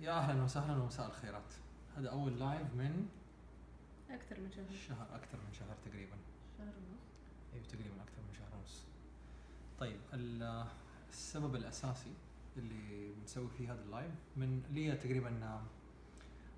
[0.00, 1.52] يا أهلا وسهلا ومساء الخيرات.
[1.96, 3.08] هذا أول live من
[4.10, 4.64] أكثر من شهر.
[4.88, 6.16] شهر أكثر من شهر تقريبا.
[6.58, 7.00] شهر ونص.
[7.54, 8.82] أيوه تقريبا أكثر من شهر ونص.
[9.78, 10.66] طيب ال-
[11.10, 12.12] السبب الأساسي
[12.56, 15.60] اللي بنسوي فيه هذا ال live من لي تقريبا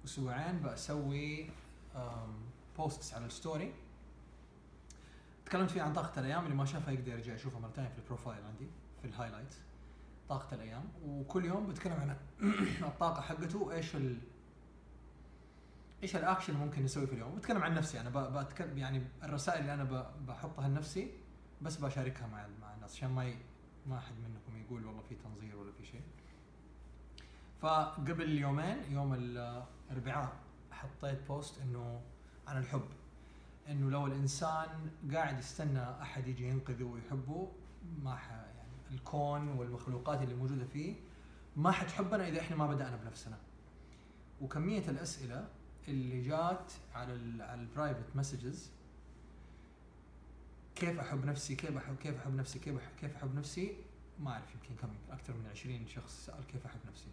[0.05, 1.51] أسبوعين بسوي
[2.79, 3.75] posts على ال story
[5.47, 8.45] تكلمت فيه عن طاقة الأيام اللي ما شافها يقدر يرجع يشوفها ثانية في ال profile
[8.45, 8.67] عندي
[9.03, 9.55] في ال highlight
[10.29, 10.85] طاقة الأيام.
[11.05, 12.17] وكل يوم بتكلم عن
[12.89, 14.19] الطاقة حقته وإيش ال
[16.03, 17.37] إيش الاكشن ممكن نسويه في اليوم.
[17.37, 18.01] بتكلم عن نفسي.
[18.01, 21.11] أنا ب- بتكلم يعني الرسائل اللي أنا ب- بحطها لنفسي
[21.63, 22.95] بس بشاركها مع مع الناس.
[22.95, 23.37] عشان ما ي...
[23.87, 26.03] ما أحد منكم يقول والله في تنظير ولا في شيء.
[27.61, 30.33] فقبل يومين يوم الأربعاء
[30.73, 32.01] حطيت post إنه
[32.47, 32.85] عن الحب.
[33.69, 37.53] إنه لو الإنسان قاعد يستنى أحد يجي ينقذه ويحبه
[38.03, 38.31] ما ح...
[38.91, 40.95] الكون والمخلوقات اللي موجودة فيه
[41.57, 43.39] ما حتحبنا إذا إحنا ما بدأنا بنفسنا.
[44.41, 45.49] وكمية الأسئلة
[45.89, 48.71] اللي جات على ال على ال private messages
[50.75, 53.77] كيف أحب نفسي كيف احب كيف أحب نفسي كيف أحب كيف أحب نفسي؟
[54.21, 57.09] ما أعرف يمكن كم أكثر من 20 شخص سأل كيف أحب نفسي.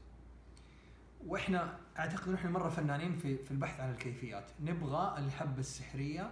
[1.28, 4.52] وإحنا أعتقد ان إحنا مرة فنانين في في البحث عن الكيفيات.
[4.64, 6.31] نبغى الحبة السحرية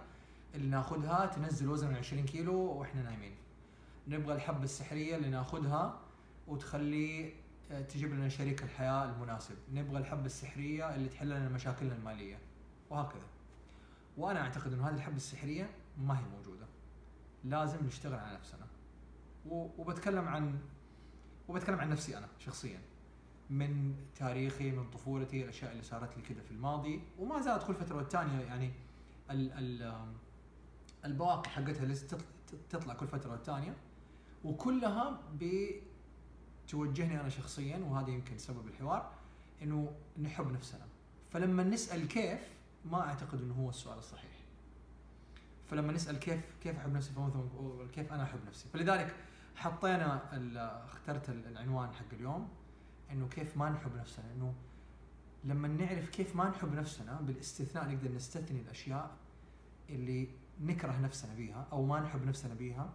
[0.54, 3.32] اللي ناخذها تنزل وزن 20 كيلو وإحنا نايمين.
[4.08, 6.00] نبغى الحبه السحرية اللي ناخذها
[6.46, 7.32] وتخلي
[7.70, 9.56] آه، تجيب لنا شريك الحياة المناسب.
[9.72, 12.38] نبغى الحبه السحرية اللي تحل لنا مشاكلنا المالية.
[12.90, 13.26] وهكذا.
[14.16, 16.66] وأنا أعتقد إنه هذه الحبه السحرية ما هي موجودة.
[17.44, 18.66] لازم نشتغل على نفسنا.
[19.50, 20.58] وبتكلم عن
[21.48, 22.80] وبتكلم عن نفسي أنا شخصيا.
[23.50, 27.02] من تاريخي من طفولتي الأشياء اللي صارت لي كذا في الماضي.
[27.18, 28.72] وما زالت كل فترة والتانية يعني
[29.30, 29.94] ال ال
[31.04, 31.94] البواقي حقتها
[32.70, 33.74] تطلع كل فترة والتانية.
[34.44, 35.20] وكلها
[36.66, 39.12] بتوجهني أنا شخصيا وهذا يمكن سبب الحوار
[39.62, 39.92] إنه
[40.22, 40.86] نحب نفسنا.
[41.30, 42.40] فلما نسأل كيف
[42.84, 44.30] ما أعتقد إنه هو السؤال الصحيح.
[45.70, 47.48] فلما نسأل كيف كيف أحب نفسي فمثلا
[47.92, 49.14] كيف أنا أحب نفسي؟ فلذلك
[49.56, 50.20] حطينا
[50.84, 52.48] اخترت ال- العنوان حق اليوم
[53.12, 54.24] إنه كيف ما نحب نفسنا.
[54.36, 54.54] إنه
[55.44, 59.10] لما نعرف كيف ما نحب نفسنا بالاستثناء نقدر نستثني الأشياء
[59.90, 60.28] اللي
[60.60, 62.92] نكره نفسنا بيها أو ما نحب نفسنا بيها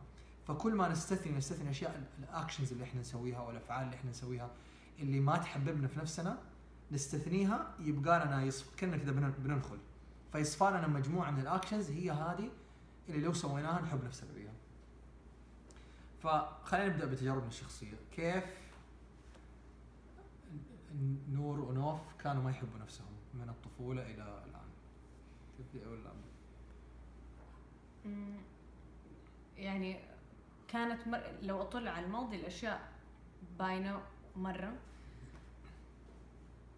[0.50, 4.50] فكل ما نستثني نستثني الاشياء ال- ال actions اللي إحنا نسويها والافعال اللي إحنا نسويها
[5.00, 6.38] اللي ما تحببنا في نفسنا
[6.92, 9.78] نستثنيها يبقى لنا يصف كنا كذا بن- بننخل.
[10.32, 12.50] فيصفى لنا مجموعة من ال actions هي هذه
[13.10, 14.54] اللي لو سويناها نحب نفسنا بيها.
[16.24, 17.96] فخلينا نبدأ بتجاربنا الشخصية.
[18.16, 18.44] كيف
[21.30, 24.70] نور ونوف كانوا ما يحبوا نفسهم من الطفولة إلى الآن؟
[25.58, 26.10] تبدأ ولا
[29.58, 30.00] يعني
[30.72, 31.22] كانت مر...
[31.42, 32.92] لو اطل على الماضي الأشياء
[33.60, 34.02] باينة
[34.36, 34.74] مرة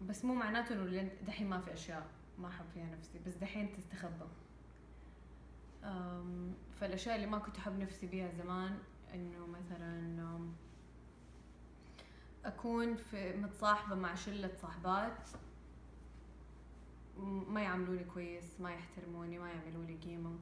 [0.08, 2.06] بس مو معناته إنه دحين ما في أشياء
[2.38, 4.24] ما أحب فيها نفسي بس دحين تستخبى.
[6.80, 8.78] فالأشياء اللي ما كنت أحب نفسي بيها زمان
[9.14, 10.38] إنه مثلا
[12.44, 15.28] أكون في متصاحبة مع شلة صاحبات
[17.48, 20.38] ما يعاملوني كويس ما يحترموني ما يعملوا لي قيمة.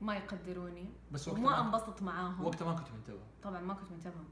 [0.00, 0.88] ما يقدروني.
[1.12, 2.44] بس وقت وما ما انبسط معاهم.
[2.44, 3.22] وقتها ما كنت منتبه.
[3.42, 4.24] طبعا ما كنت منتبهه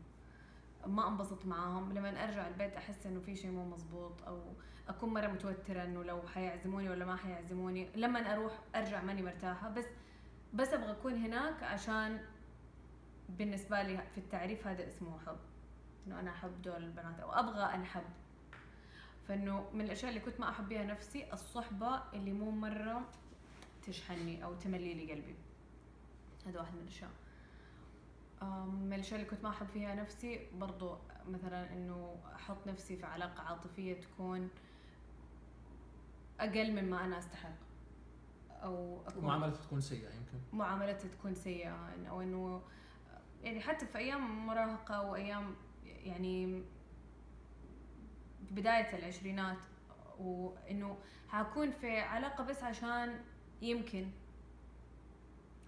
[0.86, 1.92] ما انبسط معاهم.
[1.92, 4.42] لما أرجع البيت أحس إنه في شيء مو مزبوط أو
[4.88, 7.88] أكون مرة متوترة إنه لو حيعزموني ولا ما حيعزموني.
[7.94, 9.68] لما أروح أرجع ماني مرتاحة.
[9.68, 9.84] بس
[10.54, 12.20] بس أبغى أكون هناك عشان
[13.28, 15.36] بالنسبة لي في التعريف هذا اسمه حب.
[16.06, 18.04] إنه أنا أحب دول البنات أو أبغى انحب
[19.28, 23.02] فإنه من الأشياء اللي كنت ما أحب بيها نفسي الصحبة اللي مو مرة
[23.86, 25.34] تشحنني أو تملي لي قلبي.
[26.46, 27.10] هذا واحد من الأشياء.
[28.42, 30.96] أم، من الأشياء اللي كنت ما أحب فيها نفسي برضو
[31.28, 34.48] مثلا إنه أحط نفسي في علاقة عاطفية تكون
[36.40, 37.54] أقل مما أنا أستحق.
[38.50, 40.38] أو أكون ومعاملته تكون سيئة يمكن.
[40.52, 42.62] معاملتها تكون سيئة أو إنه
[43.42, 46.62] يعني حتى في أيام مراهقة وأيام يعني
[48.50, 49.58] بداية العشرينات
[50.18, 50.98] وإنه
[51.28, 53.20] حكون في علاقة بس عشان
[53.62, 54.10] يمكن.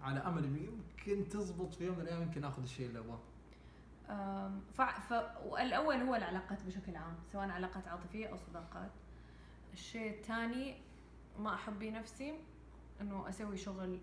[0.01, 3.19] على أمل إنه يمكن تزبط في يوم من الأيام يمكن آخذ الشيء اللي أبغاه.
[4.73, 4.81] ف...
[4.81, 5.13] ف...
[5.45, 8.91] والأول هو العلاقات بشكل عام سواء علاقات عاطفية أو صداقات.
[9.73, 10.75] الشيء الثاني
[11.39, 12.39] ما أحب بيه نفسي
[13.01, 13.99] إنه أسوي شغل.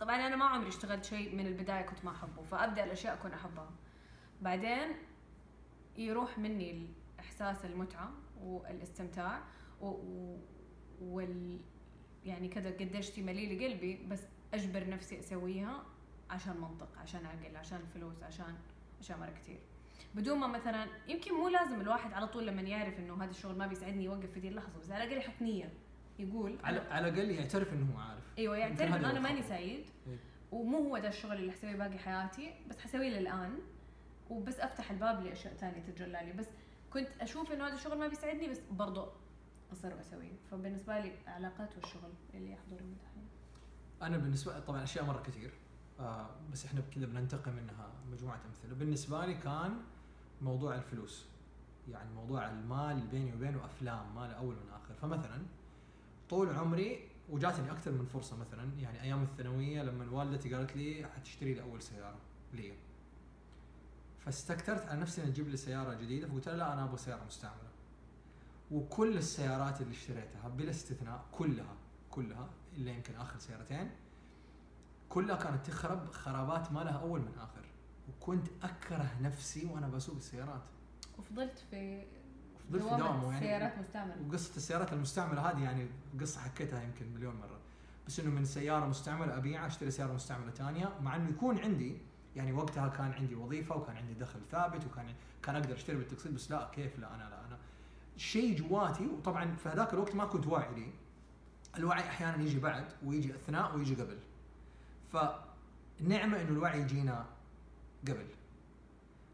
[0.00, 3.70] طبعا أنا ما عمري اشتغلت شيء من البداية كنت ما أحبه فأبدأ الأشياء أكون أحبها.
[4.40, 4.88] بعدين
[5.96, 6.88] يروح مني
[7.20, 9.40] إحساس المتعة والإستمتاع
[9.80, 9.86] و...
[9.86, 10.38] و...
[11.00, 11.60] وال
[12.26, 14.20] يعني كذا قديش تملي لي قلبي بس
[14.54, 15.82] أجبر نفسي أسويها
[16.30, 18.54] عشان منطق عشان عقل عشان فلوس عشان
[19.00, 19.58] اشياء مره كتير
[20.14, 23.66] بدون ما مثلا يمكن مو لازم الواحد على طول لما يعرف إنه هذا الشغل ما
[23.66, 25.72] بيسعدني يوقف في دي اللحظة بس على الأقل يحط نية
[26.18, 29.42] يقول على على الأقل يعترف إنه هو عارف أيوه يعترف إنه أنا ماني.
[29.42, 30.16] سعيد إيه.
[30.52, 33.58] ومو هو ده الشغل اللي حسويه باقي حياتي بس حسويه للآن
[34.30, 36.46] وبس أفتح الباب لأشياء ثانية تتجلى لي بس
[36.92, 39.12] كنت أشوف إنه هذا الشغل ما بيسعدني بس برضه
[39.72, 43.28] اصر واسويه فبالنسبة لي علاقات والشغل اللي يحضرني دحين
[44.02, 45.52] أنا بالنسبة طبعا أشياء مرة كثير.
[46.00, 48.74] آه بس إحنا كذا بننتقي منها مجموعة أمثلة.
[48.74, 49.72] بالنسبة لي كان
[50.42, 51.26] موضوع الفلوس.
[51.88, 54.94] يعني موضوع المال بيني وبينه أفلام ما له أول من آخر.
[54.94, 55.42] فمثلا
[56.30, 58.70] طول عمري وجاتني أكثر من فرصة مثلا.
[58.78, 62.18] يعني أيام الثانوية لما والدتي قالت لي حتشتري لي أول سيارة
[62.52, 62.72] لي.
[64.18, 66.28] فاستكثرت على نفسي ان أجيب لي سيارة جديدة.
[66.28, 67.71] فقلت لها لا أنا أبغى سيارة مستعملة.
[68.72, 71.74] وكل السيارات اللي اشتريتها بلا استثناء كلها
[72.10, 73.90] كلها إلا يمكن آخر سيارتين
[75.08, 77.64] كلها كانت تخرب خرابات ما لها أول من آخر.
[78.08, 80.62] وكنت أكره نفسي وأنا بسوق السيارات.
[81.18, 82.02] وفضلت في
[82.68, 84.14] فضلت في دوامة يعني سيارات مستعملة.
[84.28, 85.86] وقصة السيارات المستعملة هذه يعني
[86.20, 87.58] قصة حكيتها يمكن مليون مرة.
[88.06, 91.98] بس إنه من سيارة مستعملة ابيعها أشتري سيارة مستعملة ثانية مع إنه يكون عندي
[92.36, 95.06] يعني وقتها كان عندي وظيفة وكان عندي دخل ثابت وكان
[95.42, 97.41] كان أقدر أشتري بالتقسيط بس لا كيف لا أنا لا.
[98.16, 100.92] شيء جواتي وطبعا في هذاك الوقت ما كنت واعي لي.
[101.76, 104.18] الوعي أحيانا يجي بعد ويجي أثناء ويجي قبل.
[105.12, 107.26] فنعمة إنه الوعي يجينا
[108.08, 108.26] قبل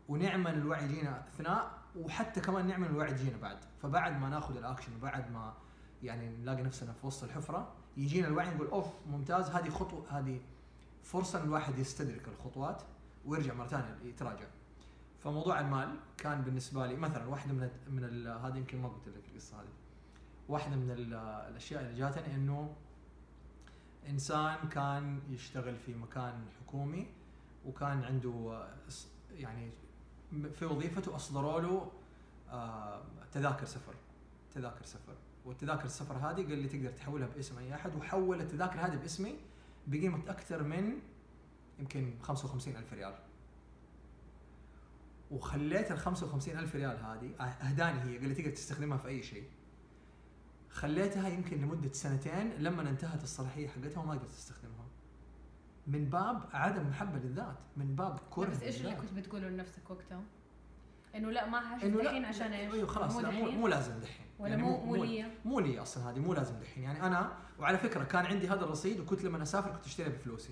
[0.09, 3.59] ونعمة ان الوعي يجينا أثناء وحتى كمان نعمة ان الوعي يجينا بعد.
[3.83, 5.55] فبعد ما ناخذ الأكشن وبعد ما
[6.03, 10.41] يعني نلاقي نفسنا في وسط الحفرة يجينا الوعي نقول أوف ممتاز هذه خطوه هذه
[11.03, 12.83] فرصة إن الواحد يستدرك الخطوات
[13.27, 14.47] ويرجع مرة ثانية يتراجع.
[15.25, 19.61] فموضوع المال كان بالنسبة لي مثلا واحدة من من هذه يمكن ما قلت لك القصة
[19.61, 19.69] هذه.
[20.49, 21.15] واحدة من ال-
[21.51, 22.75] الأشياء اللي جاتني إنه
[24.09, 27.07] إنسان كان يشتغل في مكان حكومي
[27.67, 28.67] وكان عنده
[29.37, 29.71] يعني
[30.55, 31.91] في وظيفته أصدروا له
[32.51, 33.95] آه، تذاكر سفر
[34.55, 35.15] تذاكر سفر.
[35.45, 39.35] والتذاكر السفر هذه قال لي تقدر تحولها باسم أي أحد وحول التذاكر هذه باسمي
[39.87, 40.99] بقيمة أكثر من
[41.79, 43.15] يمكن 55 ألف ريال.
[45.31, 49.23] وخليت ال 55 ألف ريال هذه أه- أهداني هي قال لي تقدر تستخدمها في أي
[49.23, 49.45] شيء
[50.71, 54.87] خليتها يمكن لمدة سنتين لما انتهت الصلاحية حقتها وما قدرت استخدمها
[55.87, 58.95] من باب عدم محبة للذات من باب كره بس إيش اللي.
[58.95, 60.23] كنت بتقوله لنفسك وقتها؟
[61.15, 64.27] إنه لا ما إنه دحين عشان إيش؟ أيوه خلاص مو لا مو؟ مو لازم دحين
[64.39, 67.79] ولا يعني مو مو لي مو لي أصلا هذه مو لازم دحين يعني أنا وعلى
[67.79, 70.51] فكرة كان عندي هذا الرصيد وكنت لما أسافر كنت اشتريها بفلوسي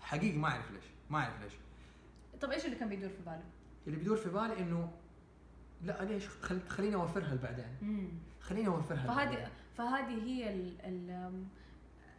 [0.00, 1.52] حقيقي ما أعرف ليش ما أعرف ليش
[2.40, 3.44] طب إيش اللي كان بيدور في بالك؟
[3.86, 4.92] اللي بيدور في بالي إنه
[5.82, 6.60] لا ليش؟ خل...
[6.68, 7.78] خليني أوفرها لبعدين.
[8.40, 9.50] خليني أوفرها فهذه.
[9.74, 11.44] فهذه هي ال ال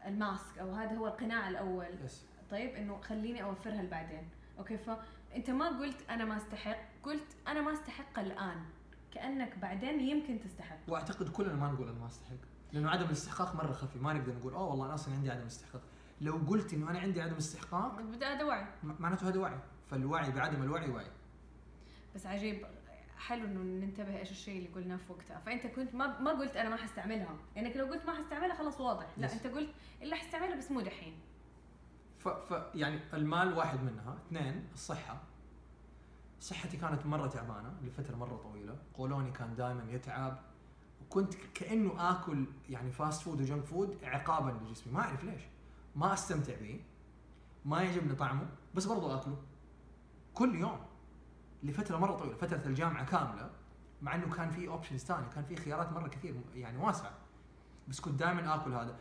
[0.06, 1.88] ال mask أو هذا هو القناع الأول.
[2.06, 4.30] yes طيب إنه خليني أوفرها لبعدين.
[4.60, 8.66] okay فانت ما قلت أنا ما أستحق قلت أنا ما أستحق الآن.
[9.12, 10.78] كأنك بعدين يمكن تستحق.
[10.88, 12.36] وأعتقد كلنا ما نقول أنا ما أستحق
[12.74, 14.00] لأنه عدم الاستحقاق مرة خفي.
[14.00, 15.82] ما نقدر نقول أوه والله أنا أصلا عندي عدم استحقاق
[16.22, 18.66] لو قلت إنه أنا عندي عدم استحقاق هذا وعي.
[18.84, 19.60] معناته هذا وعي.
[19.90, 21.08] فالوعي بعدم الوعي وعي.
[22.16, 22.66] بس عجيب
[23.18, 25.40] حلو إنه ننتبه إيش الشيء اللي قلناه في وقتها.
[25.40, 27.36] فأنت كنت ما ما قلت أنا ما حستعملها.
[27.56, 29.08] لانك لو قلت ما حستعملها خلاص واضح.
[29.18, 29.32] لا Yes.
[29.32, 29.70] أنت قلت
[30.02, 31.14] الا حستعملها بس مو دحين.
[32.20, 32.28] ف...
[32.28, 34.18] ف يعني المال واحد منها.
[34.28, 35.22] اثنين الصحة.
[36.40, 37.74] صحتي كانت مرة تعبانة.
[37.84, 38.76] لفترة مرة طويلة.
[38.94, 40.40] قولوني كان دائما يتعب.
[41.02, 44.94] وكنت كأنه آكل يعني fast food و junk food عقابا لجسمي.
[44.94, 45.42] ما أعرف ليش.
[45.96, 46.80] ما أستمتع به.
[47.66, 48.48] ما يعجبني طعمه.
[48.76, 49.38] بس برضو آكله.
[50.34, 50.80] كل يوم.
[51.64, 53.50] لفترة مرة طويلة فترة الجامعة كاملة
[54.02, 57.12] مع إنه كان في options ثانية كان في خيارات مرة كثير يعني واسعة.
[57.88, 59.00] بس كنت دائما آكل هذا.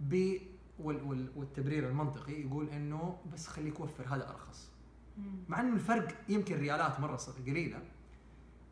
[0.00, 0.36] ب
[0.78, 4.70] وال وال والتبرير المنطقي يقول إنه بس خليك وفر هذا أرخص.
[5.48, 7.16] مع إنه الفرق يمكن ريالات مرة
[7.46, 7.82] قليلة.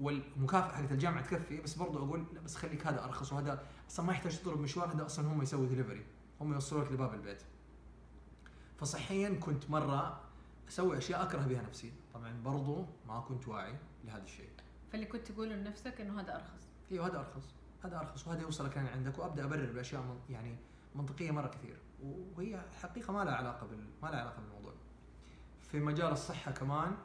[0.00, 4.12] والمكافأة حقت الجامعة تكفي بس برضو أقول لا بس خليك هذا أرخص وهذا أصلا ما
[4.12, 6.04] يحتاج تضرب مشوار هذا أصلا هم يسوي دليفري
[6.40, 7.42] هم يوصلوك لباب البيت.
[8.78, 10.20] فصحيا كنت مرة
[10.68, 11.92] أسوي أشياء أكره بها نفسي.
[12.14, 13.75] طبعا برضو ما كنت واعي
[14.05, 14.49] لهذا الشيء.
[14.93, 16.69] فاللي كنت تقوله لنفسك إنه هذا أرخص.
[16.93, 17.55] إيوه هذا أرخص.
[17.85, 18.26] هذا أرخص.
[18.26, 19.19] وهذا يوصلك لين عندك.
[19.19, 20.57] وأبدأ أبرر بأشياء من يعني
[20.95, 21.76] منطقية مرة كثير.
[22.37, 24.73] وهي حقيقة ما لها علاقة بال ما لها علاقة بالموضوع.
[25.62, 26.97] في مجال الصحة كمان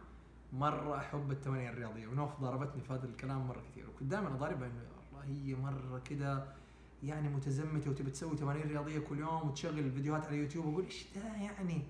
[0.53, 2.07] مرة أحب التمارين الرياضية.
[2.07, 3.89] ونوف ضربتني في هذا الكلام مرة كثير.
[3.89, 4.81] وكنت دائما أضاربها إنه
[5.13, 6.55] والله هي مرة كذا
[7.03, 7.89] يعني متزمتة.
[7.89, 10.65] وتبي تسوي تمارين رياضية كل يوم وتشغل فيديوهات على يوتيوب.
[10.65, 11.81] وأقول إيش ده يعني؟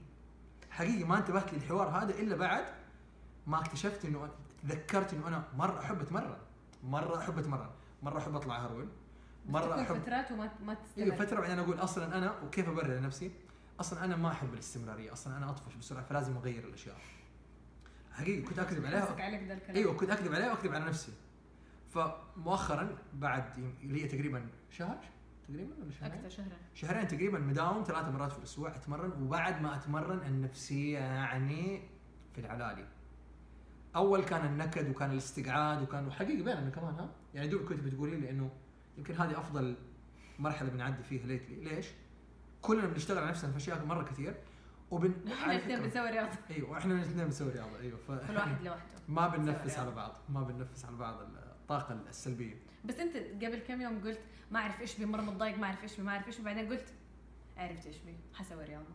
[0.70, 2.66] حقيقي ما انتبهت للحوار هذا إلا بعد
[3.48, 4.30] ما اكتشفت إنه
[4.64, 6.38] تذكرت إنه أنا مرة أحب أتمرن.
[6.84, 7.70] مرة أحب أتمرن.
[8.04, 8.88] مرة أحب أطلع هرول
[9.46, 13.32] مرة احب فترات وما ما أيوه تستمر فترة بعدين أقول أصلا أنا وكيف أبرر لنفسي
[13.80, 15.14] أصلا أنا ما أحب الاستمرارية.
[15.14, 16.98] أصلا أنا أطفش بسرعة فلازم أغير الأشياء.
[18.12, 19.76] حقيقي كنت أكذب عليها عليك الكلام.
[19.76, 21.12] أيوه كنت أكذب عليها وأكذب على نفسي.
[21.94, 24.98] فمؤخرا بعد هي تقريبا شهر
[25.48, 26.58] تقريبا ولا شهرين؟ أكثر شهرين.
[26.74, 31.90] شهرين تقريبا مداوم ثلاث مرات في الأسبوع أتمرن وبعد ما أتمرن النفسية يعني
[32.34, 32.88] في العلالي.
[33.96, 38.30] أول كان النكد وكان الاستقعاد وكان وحقيقي بيننا كمان ها؟ يعني دوب كنت بتقولي لي
[38.30, 38.50] إنه
[38.98, 39.76] يمكن هذه أفضل
[40.40, 41.88] مرحلة بنعدي فيها lately ليش؟
[42.62, 44.36] كلنا بنشتغل على نفسنا في أشياء مرة كثير
[44.92, 46.38] وبن إحنا الاثنين بنسوي رياضة.
[46.50, 48.84] أيوه وإحنا الاثنين بنسوي رياضة أيوه ف كل واحد لوحده.
[49.08, 49.80] ما بننفس.
[49.80, 52.56] على بعض ما بننفس على بعض الطاقة السلبية.
[52.86, 54.20] بس أنت قبل كم يوم قلت
[54.52, 56.70] ما أعرف إيش بي مره متضايق ما أعرف إيش بي ما أعرف إيش بي بعدين
[56.70, 56.94] قلت
[57.58, 58.86] عرفت إيش بي حسوي رياضة.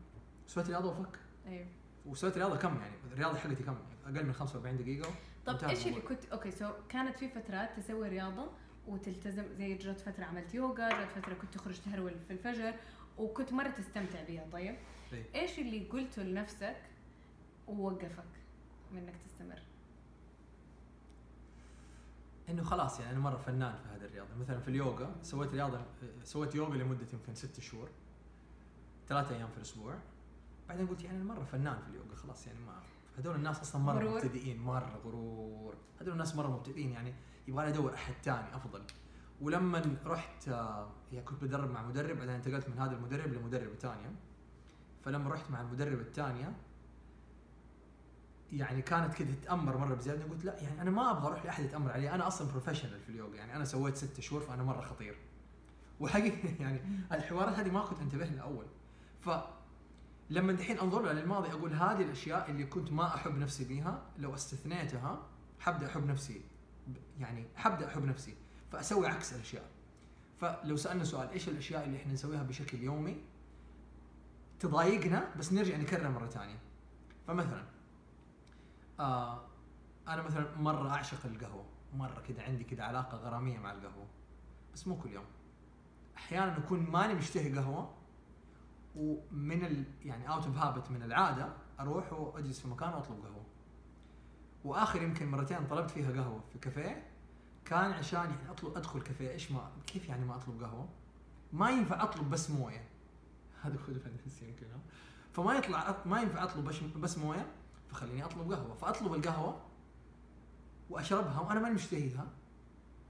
[0.47, 1.19] سويت رياضة وفك.
[1.47, 1.67] أيوه.
[2.07, 5.11] وسويت رياضة كم يعني؟ الرياضة حقتي كم؟ أقل من 45 دقيقة.
[5.47, 6.01] طب إيش اللي.
[6.01, 8.51] كنت okay so كانت في فترات تسوي رياضة
[8.89, 12.75] وتلتزم زي جت فترة عملت يوغا جت فترة كنت تخرج تهرول في الفجر
[13.19, 14.47] وكنت مرة تستمتع بيها.
[14.53, 14.77] طيب
[15.13, 15.25] إيه.
[15.35, 16.77] إيش اللي قلته لنفسك
[17.69, 18.25] ووقفك
[18.93, 19.63] من إنك تستمر؟
[22.49, 24.35] إنه خلاص يعني أنا مرة فنان في هذه الرياضة.
[24.41, 25.81] مثلا في اليوغا سويت رياضة
[26.25, 27.89] سويت يوغا لمدة يمكن ست شهور
[29.09, 29.95] ثلاثة أيام في الأسبوع.
[30.71, 32.73] بعدين قلت يعني أنا مرة فنان في اليوغا خلاص يعني ما
[33.19, 34.15] هذول الناس أصلا مرة غرور.
[34.15, 35.75] مبتدئين مرة غرور.
[36.01, 37.15] هذول الناس مرة مبتدئين يعني
[37.49, 38.83] يبغى لي أدور أحد ثاني أفضل.
[39.41, 44.13] ولما رحت آه، يعني كنت بدرب مع مدرب بعدين انتقلت من هذا المدرب لمدرب ثانية
[45.05, 46.53] فلما رحت مع المدرب الثانية
[48.53, 50.25] يعني كانت كذا تتأمر مرة بزيادة.
[50.25, 52.11] قلت لا يعني أنا ما أبغى أروح لأحد يتأمر علي.
[52.11, 55.17] أنا أصلا professional في اليوغا يعني أنا سويت ست شهور فأنا مرة خطير.
[56.01, 56.81] وحقيقي يعني
[57.13, 58.67] الحوارات هذه ما كنت أنتبه لها أول.
[59.21, 59.31] ف
[60.31, 64.35] لما دحين انظر لها للماضي أقول هذه الأشياء اللي كنت ما أحب نفسي بيها لو
[64.35, 65.23] استثنيتها
[65.61, 66.41] حبدأ أحب نفسي
[67.19, 68.35] يعني حبدأ أحب نفسي
[68.73, 69.71] فأسوي عكس الأشياء.
[70.41, 73.17] فلو سألنا سؤال إيش الأشياء اللي إحنا نسويها بشكل يومي
[74.61, 76.59] تضايقنا بس نرجع نكررها مرة ثانية؟
[77.27, 77.65] فمثلا
[79.01, 79.47] آه
[80.09, 84.07] أنا مثلا مرة أعشق القهوة مرة كذا عندي كذا علاقة غرامية مع القهوة
[84.75, 85.25] بس مو كل يوم.
[86.17, 87.95] أحيانا أكون ماني مشتهي قهوة
[88.97, 93.45] ومن ال يعني out of habit من العادة أروح وأجلس في مكان وأطلب قهوة.
[94.65, 97.07] وآخر يمكن مرتين طلبت فيها قهوة في كافيه
[97.65, 100.89] كان عشان يعني اطلب أدخل كافيه إيش ما كيف يعني ما أطلب قهوة؟
[101.53, 102.85] ما ينفع أطلب بس موية.
[103.63, 104.67] هذا هو ال fantasy يمكن؟
[105.33, 106.65] فما يطلع ما ينفع أطلب
[107.01, 107.47] بس موية
[107.91, 108.75] فخليني أطلب قهوة.
[108.75, 109.61] فأطلب القهوة
[110.91, 112.27] وأشربها وأنا ماني مشتهيها.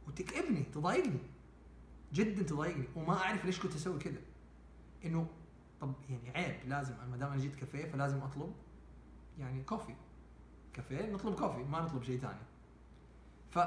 [0.08, 1.20] وتكئبني تضايقني.
[2.12, 2.88] جدا تضايقني.
[2.96, 4.20] وما أعرف ليش كنت أسوي كذا
[5.04, 5.26] إنه
[5.80, 8.52] طب يعني عيب لازم ما دام أنا جيت كافيه فلازم أطلب
[9.38, 9.94] يعني coffee.
[10.72, 12.38] كافيه نطلب coffee ما نطلب شيء ثاني
[13.50, 13.58] ف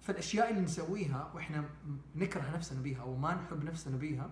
[0.00, 1.64] فالأشياء اللي نسويها وإحنا
[2.16, 4.30] نكره نفسنا بيها أو ما نحب نفسنا بيها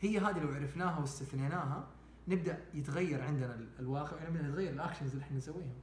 [0.00, 1.88] هي هذه لو عرفناها واستثنيناها
[2.28, 5.74] نبدأ يتغير عندنا ال- الواقع ونبدا يتغير ال actions اللي إحنا نسويها.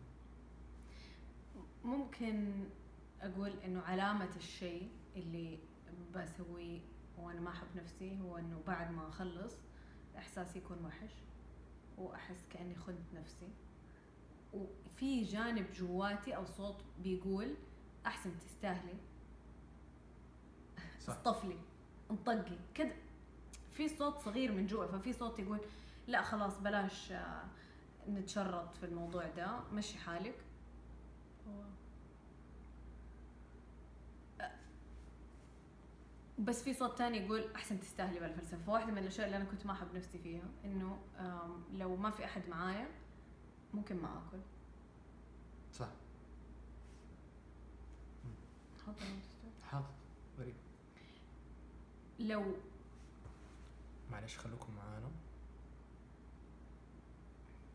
[1.86, 2.51] ممكن
[3.22, 5.60] أقول إنه علامة الشيء اللي
[6.15, 6.79] بسويه
[7.18, 9.53] وأنا ما أحب نفسي هو إنه بعد ما أخلص
[10.18, 11.12] احساسي يكون وحش
[11.98, 13.48] وأحس كأني خنت نفسي.
[14.54, 17.56] وفي جانب جواتي أو صوت بيقول
[18.06, 18.94] أحسن تستاهلي.
[21.00, 21.13] صح.
[21.13, 21.58] اصطفلي
[22.12, 22.96] انطقي كده
[23.72, 25.60] في صوت صغير من جوا ففي صوت يقول
[26.08, 27.44] لا خلاص بلاش آه،
[28.10, 30.36] نتشرط في الموضوع ده مشي حالك
[31.48, 31.63] هو-
[34.42, 34.51] آه،
[36.39, 38.58] بس في صوت تاني يقول أحسن تستاهلي بالفلسفة.
[38.58, 41.00] فواحده من الأشياء اللي أنا كنت ما أحب نفسي فيها إنه
[41.74, 42.88] لو ما في أحد معايا
[43.74, 44.39] ممكن ما آكل.
[45.74, 45.89] صح.
[49.63, 49.93] حاضر
[50.39, 50.55] غريب
[52.19, 52.55] لو
[54.12, 55.12] معلش خلوكم معانا.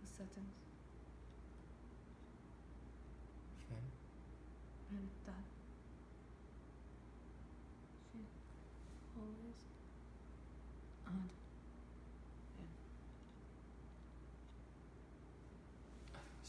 [0.03, 0.65] ال settings
[3.69, 3.91] فين؟
[4.91, 5.44] هنا تعال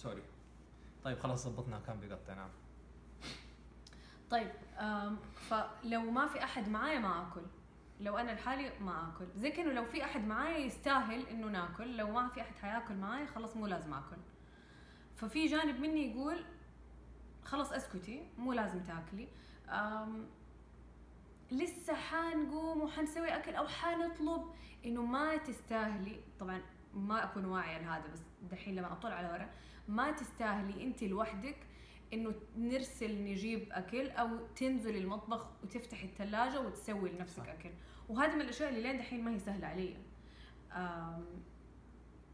[0.06, 0.24] sorry.
[1.04, 2.50] طيب خلاص ضبطنا كان بيقطع نعم.
[4.30, 4.52] طيب
[5.34, 7.42] فلو ما في أحد معايا ما آكل.
[8.00, 9.26] لو أنا لحالي ما آكل.
[9.36, 11.98] زي كأنه لو في أحد معايا يستاهل إنه ناكل.
[11.98, 14.18] لو ما في أحد حياكل معايا خلاص مو لازم آكل.
[15.16, 16.46] ففي جانب مني يقول
[17.44, 19.28] خلاص أسكتي مو لازم تاكلي.
[21.52, 24.54] لسه حنقوم وحنسوي أكل أو حنطلب
[24.86, 26.22] إنه ما تستاهلي.
[26.40, 26.62] طبعا
[26.96, 28.22] ما أكون واعية لهذا بس
[28.52, 29.50] دحين لما أطلع على ورا
[29.88, 31.58] ما تستاهلي انت لوحدك
[32.14, 37.50] إنه نرسل نجيب أكل أو تنزلي المطبخ وتفتحي الثلاجه وتسوي لنفسك صح.
[37.50, 37.70] أكل.
[38.10, 39.98] وهذه من الأشياء اللي لين دحين ما هي سهلة علي.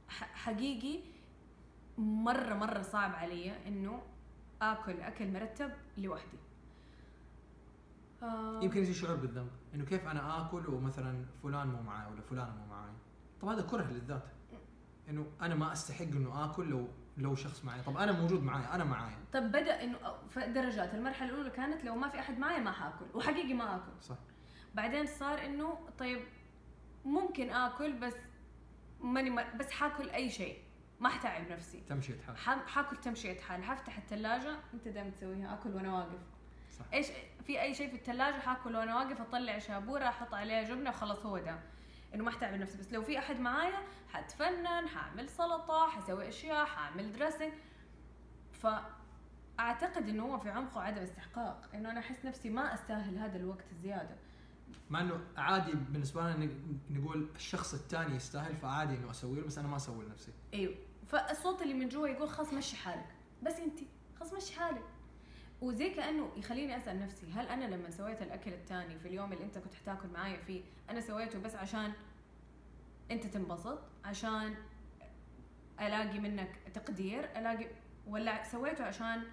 [0.10, 1.00] حقيقي
[1.98, 4.03] مرة مرة صعب علي إنه
[4.62, 6.38] آكل أكل مرتب لوحدي.
[8.62, 12.65] يمكن يجي شعور بالذنب إنه كيف أنا آكل ومثلا فلان مو معي ولا فلانة مو
[12.65, 12.91] معي
[13.41, 14.24] طب هذا كره للذات.
[15.10, 17.81] إنه أنا ما أستحق إنه آكل لو لو شخص معي.
[17.81, 19.13] طب أنا موجود معي أنا معي.
[19.34, 19.98] طب بدأ إنه
[20.29, 20.93] في درجات.
[20.93, 23.91] المرحلة الأولى كانت لو ما في أحد معي ما حأكل وحقيقي ما آكل.
[24.01, 24.15] صح.
[24.75, 26.20] بعدين صار إنه طيب
[27.05, 28.15] ممكن آكل بس
[29.01, 30.58] ماني بس حأكل أي شيء.
[31.00, 31.79] ما حتعب نفسي.
[31.89, 32.67] تمشي حال.
[32.67, 33.63] حأكل تمشية حال.
[33.63, 35.53] حفتح الثلاجة أنت دائما تسويها.
[35.53, 36.20] آكل وأنا واقف.
[36.79, 36.86] صح.
[36.93, 37.08] إيش
[37.43, 41.38] في أي شيء في الثلاجة حأكل وأنا واقف أطلع شابورة أحط عليها جبنة وخلص هو
[41.38, 41.60] ده
[42.15, 47.13] إنه ما حتعب نفسي بس لو في أحد معايا حتفنن حأعمل سلطة حسوي أشياء حأعمل
[47.13, 47.53] dressing
[48.53, 53.65] فأعتقد إنه هو في عمقه عدم استحقاق إنه أنا أحس نفسي ما أستاهل هذا الوقت
[53.72, 54.15] الزيادة.
[54.89, 56.50] مع إنه عادي بالنسبة لنا
[56.89, 60.32] نقول الشخص الثاني يستاهل فعادي إنه أسوي له بس أنا ما أسوي لنفسي.
[60.53, 60.75] أيوه.
[61.08, 63.15] فالصوت اللي من جوا يقول خلاص مشي حالك.
[63.44, 63.80] بس انت
[64.20, 64.84] خلاص مشي حالك.
[65.62, 69.58] وزي كأنه يخليني أسأل نفسي هل أنا لما سويت الأكل الثاني في اليوم اللي أنت
[69.58, 71.94] كنت حتاكل معايا فيه أنا سويته بس عشان
[73.12, 74.56] أنت تنبسط؟ عشان
[75.82, 77.68] ألاقي منك تقدير؟ ألاقي
[78.08, 79.24] ولا سويته عشان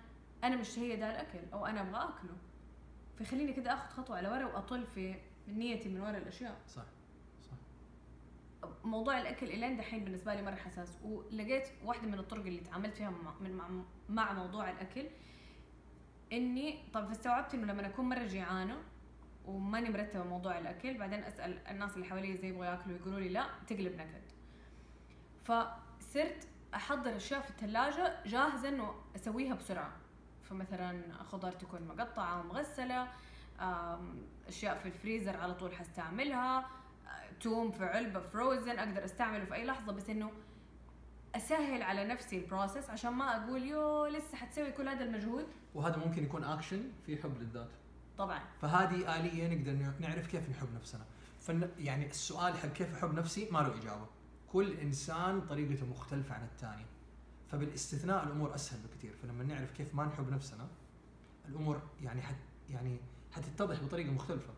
[0.44, 2.37] أنا مشتهيه ده الأكل أو أنا أبغى أكله؟
[3.18, 5.14] فيخليني كده اخذ خطوة على ورا وأطل في
[5.49, 6.61] نيتي من ورا الأشياء.
[6.68, 6.82] صح
[7.42, 7.56] صح.
[8.85, 13.11] موضوع الأكل إلين دحين بالنسبة لي مرة حساس ولقيت واحدة من الطرق اللي تعاملت فيها
[13.11, 13.68] مع,
[14.08, 15.06] مع موضوع الأكل
[16.32, 18.76] إني طب فاستوعبت إنه لما أكون مرة جيعانة
[19.47, 23.47] وماني مرتبة موضوع الأكل بعدين أسأل الناس اللي حوالي زي يبغوا يأكلوا يقولوا لي لا
[23.66, 24.23] تقلب نكد.
[25.44, 29.92] فصرت أحضر أشياء في الثلاجه جاهزة إنه أسويها بسرعة.
[30.42, 33.08] فمثلا خضار تكون مقطعة ومغسلة
[34.49, 36.66] أشياء في الفريزر على طول حستعملها
[37.40, 40.32] توم في علبة frozen أقدر أستعمله في أي لحظة بس إنه
[41.35, 45.47] أسهل على نفسي ال process عشان ما أقول يو لسه حتسوي كل هذا المجهود.
[45.75, 47.70] وهذا ممكن يكون اكشن في حب للذات.
[48.18, 48.40] طبعا.
[48.61, 51.04] فهذه آلية نقدر نعرف كيف نحب نفسنا.
[51.40, 54.07] فن يعني السؤال حق كيف أحب نفسي؟ ما له إجابة.
[54.52, 56.85] كل إنسان طريقته مختلفة عن الثاني.
[57.50, 59.16] فبالاستثناء الأمور أسهل بكثير.
[59.22, 60.68] فلما نعرف كيف ما نحب نفسنا
[61.48, 62.37] الأمور يعني حت
[62.70, 62.96] يعني
[63.33, 64.52] حتتضح بطريقة مختلفة.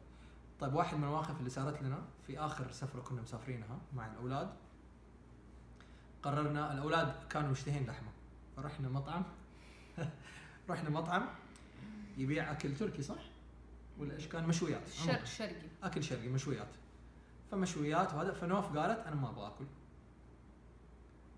[0.61, 4.51] طيب واحد من المواقف اللي صارت لنا في آخر سفرة كنا مسافرينها مع الأولاد
[6.22, 8.09] قررنا الأولاد كانوا مشتهين لحمة.
[8.56, 9.22] فرحنا مطعم.
[10.70, 11.26] رحنا مطعم.
[12.16, 13.22] يبيع أكل تركي صح؟
[13.98, 14.88] ولا إيش؟ كان مشويات.
[14.88, 15.24] شر عموماً.
[15.24, 15.66] شرقي.
[15.83, 16.68] أكل شرقي مشويات.
[17.50, 18.33] فمشويات وهذا.
[18.33, 19.64] فنوف قالت أنا ما أبغى أكل.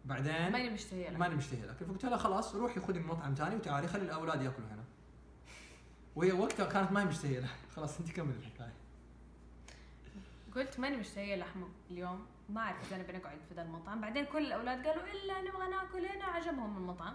[0.04, 1.16] بعدين ماني مشتهية لك.
[1.18, 4.68] ماني مشتهي الاكل فقلت لها خلاص روحي خذي من مطعم ثاني وتعالي خلي الأولاد يأكلوا
[4.68, 4.84] هنا.
[6.16, 8.72] وهي وقتها كانت ما هي مشتهية خلاص أنت كمل الحكاية.
[10.56, 12.26] قلت ماني مشتهية لحمة اليوم.
[12.48, 14.00] ما أعرف إذا أنا بنقعد في ذا المطعم.
[14.00, 17.14] بعدين كل الأولاد قالوا إلا نبغى ناكل هنا عجبهم المطعم.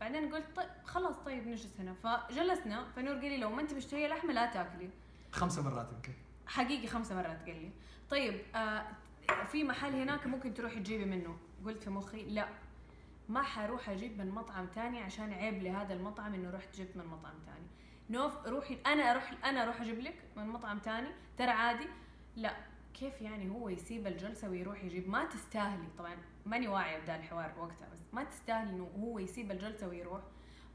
[0.00, 1.94] بعدين قلت طيب خلاص طيب نجلس هنا.
[1.94, 4.90] فجلسنا فنور قال لي لو ما أنت مشتهية لحمة لا تاكلي.
[5.32, 6.12] خمسة مرات يمكن.
[6.46, 7.70] حقيقي خمسة مرات قال لي.
[8.10, 8.86] طيب آه
[9.44, 11.36] في محل هناك ممكن تروحي تجيبي منه.
[11.64, 12.48] قلت في مخي لا.
[13.28, 17.34] ما حروح أجيب من مطعم تاني عشان عيب لهذا المطعم إنه رحت جبت من مطعم
[17.46, 17.66] تاني.
[18.10, 21.88] نوف روحي أنا أروح أنا أروح أجيب لك من مطعم تاني؟ ترى عادي؟
[22.36, 22.56] لا.
[22.94, 25.86] كيف يعني هو يسيب الجلسة ويروح يجيب؟ ما تستاهلي.
[25.98, 30.20] طبعا ماني واعية بدا الحوار وقتها بس ما تستاهلي إنه هو يسيب الجلسة ويروح.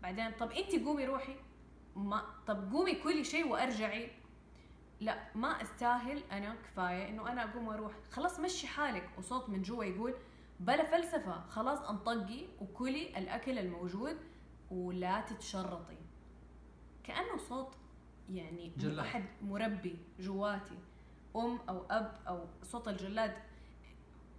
[0.01, 1.35] بعدين طب أنت قومي روحي.
[1.95, 4.11] ما طب قومي كلي شيء وأرجعي.
[4.99, 7.93] لا ما أستاهل أنا كفاية إنه أنا أقوم وأروح.
[8.11, 9.09] خلاص مشي حالك.
[9.17, 10.13] وصوت من جوا يقول
[10.59, 11.41] بلا فلسفة.
[11.47, 14.17] خلاص أنطقي وكلي الأكل الموجود
[14.71, 15.97] ولا تتشرطي.
[17.03, 17.75] كأنه صوت
[18.29, 18.99] يعني جلاد.
[18.99, 20.77] أحد مربي جواتي.
[21.35, 23.33] أم أو أب أو صوت الجلاد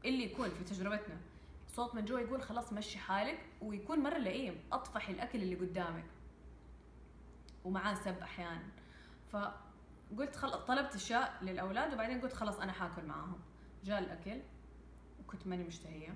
[0.05, 1.17] اللي يكون في تجربتنا.
[1.69, 4.61] صوت من جوا يقول خلاص مشي حالك ويكون مرة لئيم.
[4.73, 6.05] أطفحي الأكل اللي قدامك.
[7.65, 8.69] ومعاه سب أحيانا.
[9.33, 10.65] فقلت خل...
[10.67, 13.41] طلبت أشياء للأولاد وبعدين قلت خلاص أنا حاكل معاهم.
[13.85, 14.41] جاء الأكل
[15.21, 16.15] وكنت ماني مشتهية.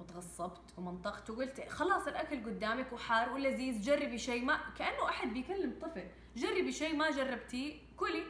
[0.00, 6.08] وتغصبت ومنطقت وقلت خلاص الأكل قدامك وحار ولذيذ جربي شيء ما كأنه أحد بيكلم طفل.
[6.36, 8.24] جربي شيء ما جربتيه كلي.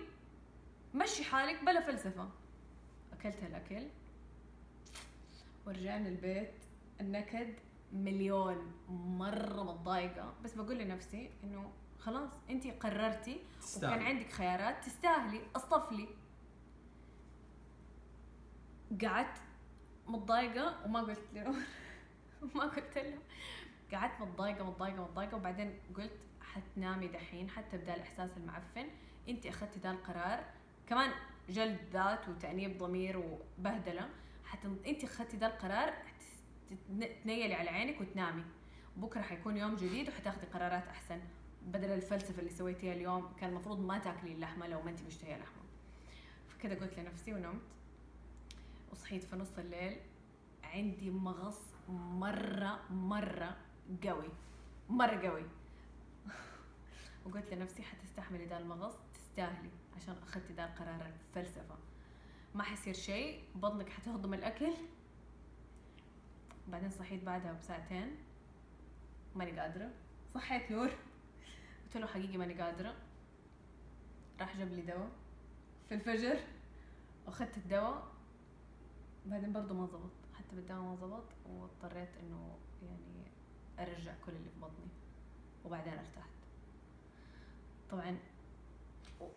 [0.95, 2.29] مشي حالك بلا فلسفة.
[3.13, 3.87] أكلت الاكل
[5.67, 6.55] ورجعنا البيت.
[7.01, 7.55] النكد
[7.93, 10.35] مليون مرة متضايقة.
[10.45, 15.41] بس بقول لنفسي إنه خلاص انت قررتي وكان تستاهل عندك خيارات تستاهلي.
[15.57, 16.09] اصطفلي
[19.03, 19.39] قعدت
[20.07, 21.55] متضايقة وما قلت له.
[22.55, 23.19] ما قلت له.
[23.93, 25.37] قعدت متضايقة متضايقة متضايقة.
[25.37, 28.89] وبعدين قلت حتنامي دحين حتى بدا الإحساس المعفن.
[29.29, 30.45] أنت أخذتي ذا القرار.
[30.87, 31.13] كمان
[31.49, 33.19] جلد ذات وتأنيب ضمير
[33.59, 34.09] وبهدلة.
[34.45, 35.95] حتى أنت أخذتي ذا القرار
[37.25, 38.45] تنيلي على عينك وتنامي.
[38.97, 41.21] بكرة حيكون يوم جديد وحتاخدي قرارات أحسن.
[41.63, 45.63] بدل الفلسفة اللي سويتيها اليوم كان المفروض ما تاكلي اللحمه لو ما انت مشتهية لحمة.
[46.49, 47.63] فكذا قلت لنفسي ونمت.
[48.93, 49.97] وصحيت في نص الليل.
[50.65, 53.57] عندي مغص مرة مرة
[54.05, 54.29] قوي.
[54.89, 55.45] مرة قوي.
[57.27, 59.71] وقلت لنفسي حتستحملي ذا المغص تستاهلي.
[59.97, 61.77] عشان أخذتي ذا القرار الفلسفة.
[62.55, 64.73] ما حيصير شيء بطنك حتهضم الأكل.
[66.69, 68.17] بعدين صحيت بعدها بساعتين.
[69.35, 69.91] ماني قادرة.
[70.35, 70.91] صحيت نور.
[71.85, 72.95] قلت له حقيقي ماني قادرة.
[74.41, 75.11] راح جاب لي دواء
[75.89, 76.39] في الفجر.
[77.27, 78.13] واخذت الدواء.
[79.27, 80.11] بعدين برضه ما زبط.
[80.35, 83.33] حتى بالدواء ما زبط واضطريت إنه يعني
[83.79, 84.89] أرجع كل اللي في بطني.
[85.65, 86.33] وبعدين ارتحت.
[87.91, 88.19] طبعا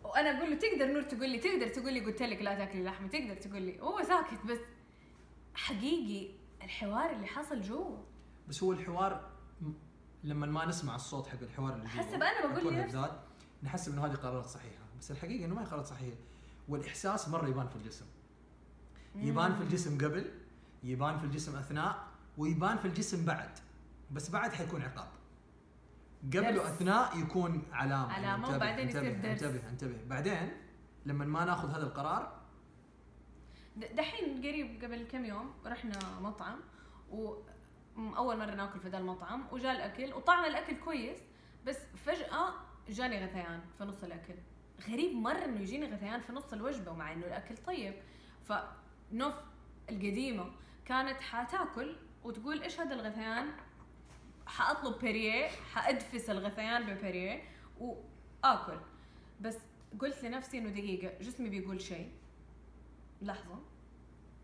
[0.04, 3.08] وأنا أقول له تقدر نور تقول لي تقدر تقول لي قلت لك لا تاكلي لحمة
[3.08, 3.80] تقدر تقول لي.
[3.80, 4.58] هو ساكت بس
[5.54, 7.96] حقيقي الحوار اللي حصل جوا.
[8.48, 9.30] بس هو الحوار
[10.24, 12.96] لما ما نسمع الصوت حق الحوار اللي جوا حسب أنا بقول الكره لنفسي.
[12.96, 13.20] الذات
[13.62, 14.82] نحسب إنه هذه قرارات صحيحة.
[14.98, 16.16] بس الحقيقة إنه ما هي قرارات صحيحة.
[16.68, 18.06] والإحساس مرة يبان في الجسم.
[19.14, 20.30] يبان في الجسم قبل
[20.82, 22.06] يبان في الجسم أثناء
[22.38, 23.50] ويبان في الجسم بعد.
[24.10, 25.08] بس بعد حيكون عقاب.
[26.24, 26.58] قبل.
[26.58, 28.12] واثناء يكون علامة.
[28.12, 29.42] علامة انتبه وبعدين يصير انتبه درس.
[29.42, 30.04] انتبه انتبه.
[30.06, 30.52] بعدين
[31.06, 32.36] لما ما ناخذ هذا القرار
[33.76, 36.60] دحين قريب قبل كم يوم رحنا مطعم
[37.10, 41.18] وأول مرة ناكل في ذا المطعم وجاء الأكل وطعم الأكل كويس
[41.66, 42.54] بس فجأة
[42.88, 44.34] جاني غثيان في نص الأكل.
[44.88, 47.94] غريب مرة إنه يجيني غثيان في نص الوجبة ومع إنه الأكل طيب.
[48.44, 49.34] فنوف
[49.90, 50.50] القديمة
[50.84, 53.52] كانت حتاكل وتقول إيش هذا الغثيان؟
[54.46, 57.42] حأطلب بيريه حأدفس الغثيان ببيريه
[57.80, 58.78] وآكل.
[59.40, 59.58] بس
[60.00, 62.12] قلت لنفسي إنه دقيقة جسمي بيقول شيء.
[63.22, 63.58] لحظة.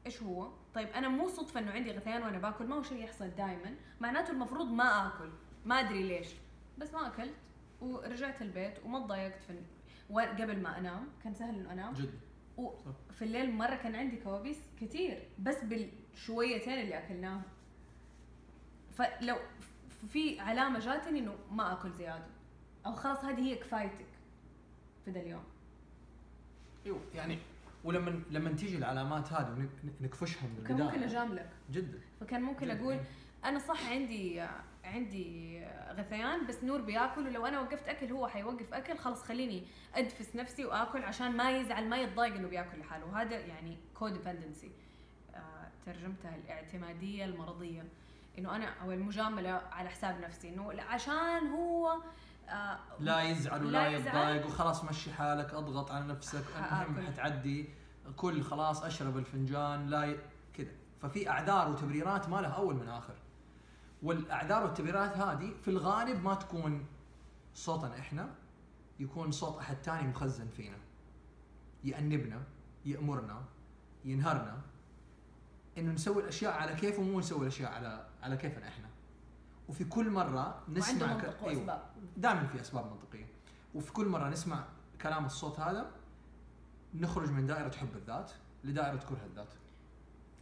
[0.07, 3.31] إيش هو؟ طيب أنا مو صدفة إنه عندي غثيان وأنا باكل ما هو شيء يحصل
[3.31, 5.31] دائما، معناته المفروض ما آكل،
[5.65, 6.29] ما أدري ليش،
[6.79, 7.35] بس ما أكلت
[7.81, 9.63] ورجعت البيت وما تضايقت في
[10.11, 12.19] قبل ما أنام، كان سهل إنه أنام، جدا.
[12.57, 17.43] وفي الليل مرة كان عندي كوابيس كثير بس بالشويتين اللي أكلناهم.
[18.93, 19.37] فلو
[20.09, 22.27] في علامة جاتني إنه ما أكل زيادة.
[22.87, 24.07] أو خلاص هذه هي كفايتك
[25.05, 25.45] في ذا اليوم.
[26.87, 27.39] أيوه يعني
[27.85, 30.87] ولما لما تيجي العلامات هذه ونك- نكفشها من كان البداية.
[30.89, 31.51] ممكن أجاملك.
[31.71, 31.99] جدا.
[32.21, 32.81] فكان ممكن جداً.
[32.81, 33.01] أقول
[33.45, 34.41] أنا صح عندي
[34.85, 35.61] عندي
[35.91, 39.63] غثيان بس نور بياكل ولو أنا وقفت أكل هو حيوقف أكل خلاص خليني
[39.95, 43.07] أدفس نفسي وآكل عشان ما يزعل ما يتضايق إنه بياكل لحاله.
[43.07, 44.71] وهذا يعني codependency
[45.87, 47.85] ترجمتها الإعتمادية المرضية.
[48.39, 51.97] إنه أنا أو المجاملة على حساب نفسي إنه عشان هو
[52.49, 53.97] آه، لا يزعل لا ولا.
[53.97, 57.07] يتضايق وخلاص مشي حالك أضغط على نفسك المهم حآكل.
[57.07, 57.69] حتعدي
[58.17, 60.19] كل خلاص أشرب الفنجان لا ي...
[60.55, 60.71] كذا
[61.03, 63.15] ففي أعذار وتبريرات ما لها أول من آخر
[64.03, 66.87] والأعذار والتبريرات هذه في الغالب ما تكون
[67.55, 68.35] صوتنا إحنا
[69.01, 70.77] يكون صوت أحد ثاني مخزن فينا
[71.85, 72.43] يأنبنا
[72.85, 73.45] يأمرنا
[74.05, 74.61] ينهرنا
[75.79, 78.87] إنه نسوي الأشياء على كيفه مو نسوي الأشياء على على كيفنا إحنا.
[79.69, 81.83] وفي كل مرة نسمع ك- منطق أيوة.
[82.17, 83.27] دائما في أسباب منطقية.
[83.75, 84.65] وفي كل مرة نسمع
[85.03, 85.91] كلام الصوت هذا
[86.95, 88.31] نخرج من دائرة حب الذات
[88.65, 89.49] لدائرة كره الذات.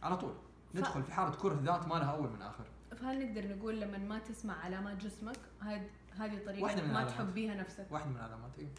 [0.03, 0.33] على طول.
[0.75, 2.65] ندخل في حالة كره ذات ما لها أول من آخر.
[2.97, 7.03] فهل نقدر نقول لما ما تسمع علامات جسمك هذه هذه طريقة ما.
[7.03, 8.71] تحب بيها نفسك؟ واحدة من العلامات إيوه.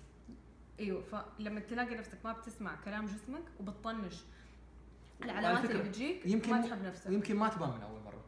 [0.80, 1.02] إيوه.
[1.02, 4.22] فلما تلاقي نفسك ما بتسمع كلام جسمك وبتطنش
[5.24, 7.10] العلامات اللي بتجيك يمكن ما تحب نفسك.
[7.10, 8.24] ويمكن ما تبان من أول مرة.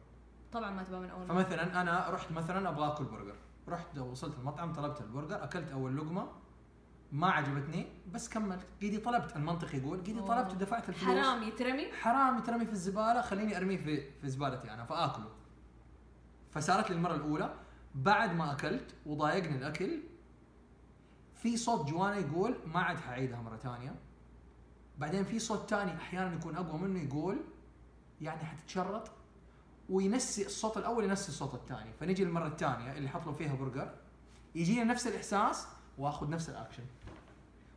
[0.51, 1.43] طبعا ما تبغى من أول مرة.
[1.43, 3.35] فمثلا أنا رحت مثلا أبغى أكل برجر.
[3.67, 6.27] رحت وصلت المطعم طلبت البرجر أكلت أول لقمة
[7.11, 8.67] ما عجبتني بس كملت.
[8.81, 10.21] قيدي طلبت المنطق يقول قيدي.
[10.21, 11.17] طلبت ودفعت الفلوس.
[11.17, 11.91] حرام يترمي.
[11.91, 15.29] حرام يترمي في الزبالة خليني أرميه في في زبالتي أنا فآكله.
[16.51, 17.53] فصارت لي المرة الأولى.
[17.95, 19.99] بعد ما أكلت وضايقني الأكل
[21.35, 23.95] في صوت جوانا يقول ما عاد حعيدها مرة ثانية.
[24.99, 27.37] بعدين في صوت ثاني أحيانا يكون أقوى منه يقول
[28.21, 29.11] يعني حتتشرط
[29.89, 31.93] وينسي الصوت الأول ينسي الصوت الثاني.
[31.99, 33.93] فنجي المره الثانية اللي حطلب فيها برجر
[34.55, 36.83] يجينا نفس الإحساس وآخذ نفس الأكشن.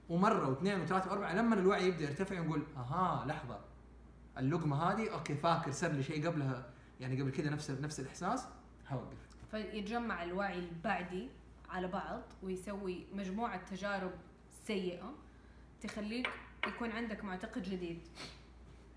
[0.09, 3.61] ومرة واثنين وثلاثة وأربعة لما الوعي يبدأ يرتفع نقول أها لحظة
[4.39, 6.67] اللقمة هذه okay فاكر صار لي شيء قبلها
[7.01, 8.47] يعني قبل كذا نفس نفس الإحساس
[8.87, 9.17] حوقف
[9.51, 11.29] فيتجمع الوعي البعدي
[11.71, 14.11] على بعض ويسوي مجموعة تجارب
[14.67, 15.15] سيئة
[15.81, 16.31] تخليك
[16.67, 18.01] يكون عندك معتقد جديد.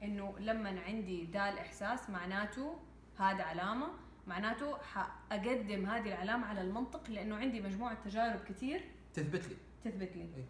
[0.04, 2.80] إنه لما عندي دا الاحساس معناته
[3.18, 3.88] هذا علامة
[4.28, 8.82] معناته حأقدم هذه العلامة على المنطق لأنه عندي مجموعة تجارب كثير
[9.14, 9.56] تثبت لي.
[9.84, 10.22] تثبت لي.
[10.22, 10.46] إيه.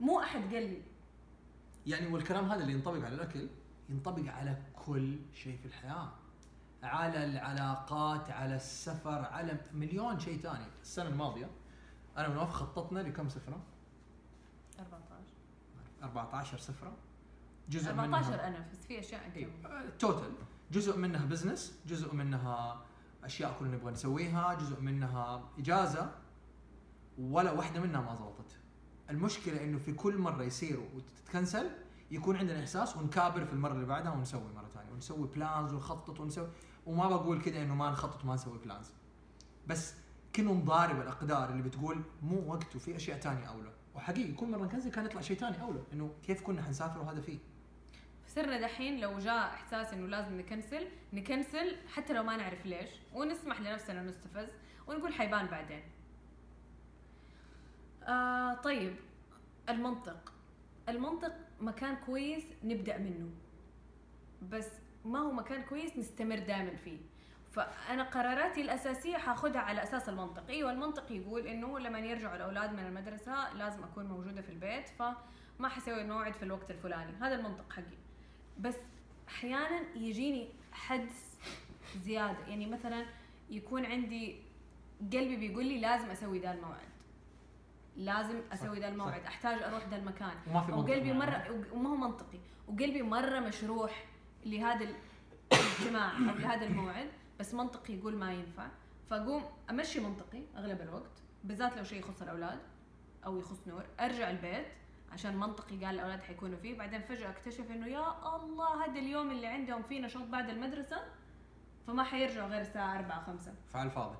[0.00, 0.82] مو أحد قال لي.
[1.86, 3.48] يعني والكلام هذا اللي ينطبق على الأكل
[3.88, 6.12] ينطبق على كل شيء في الحياة.
[6.82, 11.50] على العلاقات على السفر على مليون شيء ثاني السنة الماضية
[12.16, 13.56] أنا ونواف خططنا لكم سفرة.
[13.56, 13.73] 14
[16.04, 16.92] 14 سفرة
[17.68, 20.32] جزء 14 منها أنا بس في أشياء أنت إيه، آه، total
[20.72, 22.82] جزء منها business جزء منها
[23.24, 26.10] أشياء كلنا نبغى نسويها جزء منها إجازة
[27.18, 28.58] ولا واحدة منها ما زبطت.
[29.10, 31.70] المشكلة إنه في كل مرة يصير وتتكنسل
[32.10, 36.48] يكون عندنا إحساس ونكابر في المرة اللي بعدها ونسوي مرة ثانية ونسوي plans ونخطط ونسوي
[36.86, 38.90] وما بقول كذا إنه ما نخطط وما نسوي plans
[39.66, 39.94] بس
[40.36, 43.72] كنا نضارب الأقدار اللي بتقول مو وقت وفي أشياء ثانية أولى.
[43.94, 47.38] وحقيقي كل مرة نكنسل كان يطلع شيء ثاني أولى إنه كيف كنا حنسافر وهذا فيه.
[48.26, 53.60] صرنا دحين لو جاء إحساس إنه لازم نكنسل نكنسل حتى لو ما نعرف ليش ونسمح
[53.60, 54.48] لنفسنا نستفز
[54.86, 55.82] ونقول حيبان بعدين.
[58.02, 58.96] آه طيب
[59.68, 60.32] المنطق.
[60.88, 63.30] المنطق مكان كويس نبدأ منه
[64.50, 64.68] بس
[65.04, 66.98] ما هو مكان كويس نستمر دائما فيه.
[67.54, 70.48] فأنا قراراتي الأساسية حاخذها على أساس المنطق.
[70.48, 75.68] إيوه المنطق يقول إنه لما يرجعوا الأولاد من المدرسة لازم أكون موجودة في البيت فما
[75.68, 77.12] حسوي الموعد في الوقت الفلاني.
[77.20, 77.98] هذا المنطق حقي.
[78.58, 78.76] بس
[79.28, 81.38] أحيانا يجيني حدس
[81.96, 82.46] زيادة.
[82.46, 83.06] يعني مثلا
[83.50, 84.42] يكون عندي
[85.00, 86.88] قلبي بيقول لي لازم أسوي ذا الموعد.
[87.96, 89.20] لازم أسوي ذا الموعد.
[89.22, 89.26] صح.
[89.26, 90.34] أحتاج أروح ذا المكان.
[90.50, 91.12] وما في وقلبي.
[91.12, 92.38] مرة وما هو منطقي.
[92.68, 94.04] وقلبي مرة مشروح
[94.46, 94.88] لهذا
[95.52, 97.08] الإجتماع أو لهذا الموعد.
[97.40, 98.68] بس منطقي يقول ما ينفع.
[99.10, 102.58] فأقوم أمشي منطقي أغلب الوقت بالذات لو شيء يخص الأولاد
[103.26, 103.84] أو يخص نور.
[104.00, 104.66] أرجع البيت
[105.12, 106.78] عشان منطقي قال الأولاد حيكونوا فيه.
[106.78, 111.02] بعدين فجأة أكتشف إنه يا الله هذا اليوم اللي عندهم فيه نشاط بعد المدرسة
[111.86, 114.16] فما حيرجعوا غير الساعة 4 5 فعل فاضي.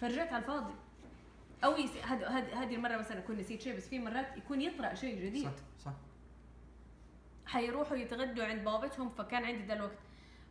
[0.00, 0.74] فرجعت على الفاضي.
[1.64, 1.72] أو
[2.52, 5.44] هذه المرة مثلا اكون نسيت شيء بس في مرات يكون يطرأ شيء جديد.
[5.44, 5.52] صح
[5.84, 5.92] صح.
[7.46, 9.98] حيروحوا يتغدوا عند بابتهم فكان عندي ذا الوقت.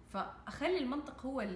[0.09, 1.47] فأخلي المنطق هو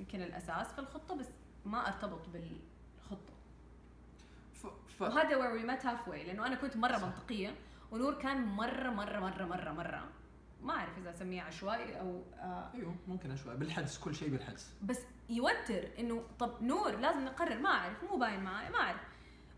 [0.00, 1.28] يمكن الأساس في الخطة بس
[1.64, 3.34] ما أرتبط بالخطة.
[4.52, 4.66] ف...
[4.66, 5.02] ف...
[5.02, 7.04] وهذا where we met halfway لأنه أنا كنت مرة صح.
[7.04, 7.54] منطقية
[7.90, 10.08] ونور كان مرة مرة مرة مرة مرة.
[10.62, 12.70] ما أعرف إذا اسميه عشوائي أو آه.
[12.74, 17.68] أيوه ممكن اشوي بالحدس كل شيء بالحدس بس يوتر إنه طب نور لازم نقرر ما
[17.68, 19.00] أعرف مو باين معي ما أعرف.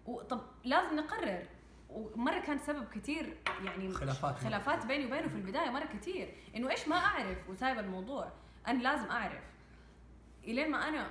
[0.06, 1.46] وطب لازم نقرر.
[1.90, 4.38] ومرة كان سبب كثير يعني خلافات.
[4.38, 8.32] خلافات بيني وبينه في البداية مرة كثير إنه إيش ما أعرف وسايب الموضوع.
[8.66, 9.51] أنا لازم أعرف.
[10.44, 11.10] إلين ما أنا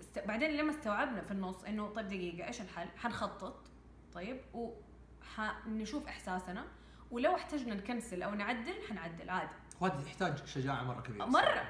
[0.00, 0.18] است...
[0.18, 3.70] بعدين لما استوعبنا في النص إنه طيب دقيقة إيش الحل؟ حنخطط
[4.12, 6.64] طيب وحنشوف إحساسنا
[7.10, 9.54] ولو احتجنا نكنسل أو نعدل حنعدل عادي.
[9.80, 11.64] وهذا يحتاج شجاعة مرة كبيرة مرة.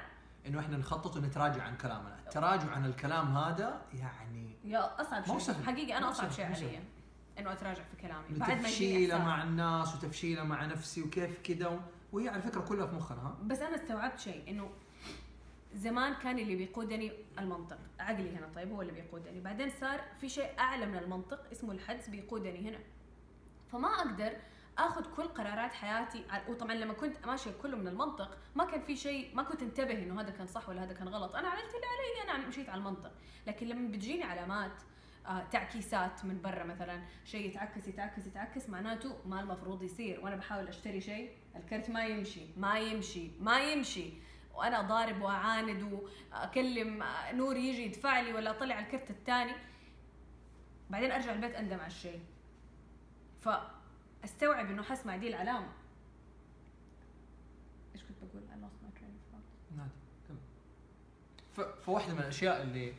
[0.47, 2.19] إنه إحنا نخطط ونتراجع عن كلامنا.
[2.19, 5.39] التراجع عن الكلام هذا يعني يا أصعب شيء.
[5.39, 5.65] سهل.
[5.65, 6.45] حقيقي أنا أصعب شيء.
[6.45, 6.79] علي
[7.39, 8.23] إنه أتراجع في كلامي.
[8.29, 9.17] بعد ما تفشيلة.
[9.17, 11.79] مع الناس وتفشيلة مع نفسي وكيف كذا و...
[12.11, 13.21] وهي على فكرة كلها في مخنا.
[13.21, 14.69] ها بس أنا استوعبت شيء إنه
[15.73, 19.39] زمان كان اللي بيقودني المنطق عقلي هنا طيب هو اللي بيقودني.
[19.39, 22.79] بعدين صار في شيء أعلى من المنطق اسمه الحدس بيقودني هنا.
[23.71, 24.33] فما أقدر
[24.77, 29.35] آخذ كل قرارات حياتي وطبعا لما كنت ماشية كله من المنطق ما كان في شيء
[29.35, 31.35] ما كنت انتبه إنه هذا كان صح ولا هذا كان غلط.
[31.35, 33.11] أنا عملت اللي علي أنا مشيت على المنطق.
[33.47, 34.81] لكن لما بتجيني علامات
[35.27, 40.19] آه تعكيسات من برا مثلا شيء يتعكس يتعكس يتعكس معناته ما المفروض يصير.
[40.19, 44.13] وأنا بحاول أشتري شيء الكرت ما يمشي ما يمشي ما يمشي.
[44.59, 45.83] وأنا ضارب وأعاند
[46.31, 49.51] وأكلم نور يجي يدفع لي ولا اطلع الكرت الثاني
[50.89, 52.19] بعدين أرجع البيت أندم على الشيء.
[53.41, 55.67] فأستوعب إنه حسمع دي العلامه
[57.95, 59.77] إيش كنت بقول؟ I lost my train of thought.
[59.77, 61.71] نادي.
[61.81, 62.93] فواحدة من الأشياء اللي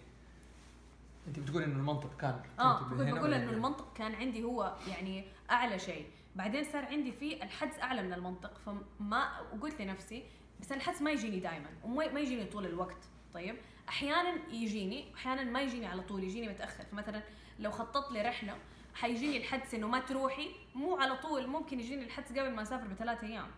[1.29, 5.79] أنت بتقول إنه المنطق كان آه كنت بقول إنه؟ المنطق كان عندي هو يعني أعلى
[5.79, 6.11] شيء.
[6.37, 8.59] بعدين صار عندي فيه الحدس أعلى من المنطق.
[8.59, 10.25] فما وقلت لنفسي
[10.61, 13.57] بس الحدس ما يجيني دائما وما ما يجيني طول الوقت طيب؟
[13.88, 16.85] أحيانا يجيني أحيانا ما يجيني على طول يجيني متأخر.
[16.85, 17.23] فمثلا
[17.59, 18.57] لو خططت لي رحلة
[18.94, 23.25] حيجيني الحدس إنه ما تروحي مو على طول ممكن يجيني الحدس قبل ما أسافر بثلاث
[23.25, 23.49] أيام.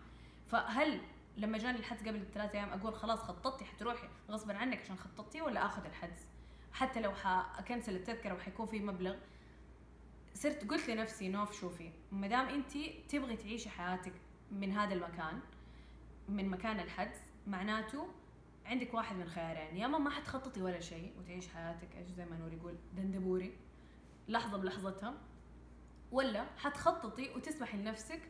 [0.47, 1.01] فهل
[1.37, 5.65] لما جاني الحدس قبل بثلاث أيام أقول خلاص خططتي حتروحي غصبا عنك عشان خططتي ولا
[5.65, 6.27] آخذ الحدس؟
[6.73, 9.15] حتى لو حأكنسل التذكرة وحيكون في مبلغ
[10.33, 12.71] صرت قلت لنفسي نوف شوفي ما دام انت
[13.09, 14.13] تبغي تعيشي حياتك
[14.51, 15.39] من هذا المكان
[16.29, 18.07] من مكان الحدس معناته
[18.65, 22.37] عندك واحد من خيارين يا اما ما حتخططي ولا شيء وتعيش حياتك إيش زي ما
[22.37, 23.57] نور يقول دندبوري
[24.27, 25.13] لحظة بلحظتها
[26.11, 28.21] ولا حتخططي وتسمحي لنفسك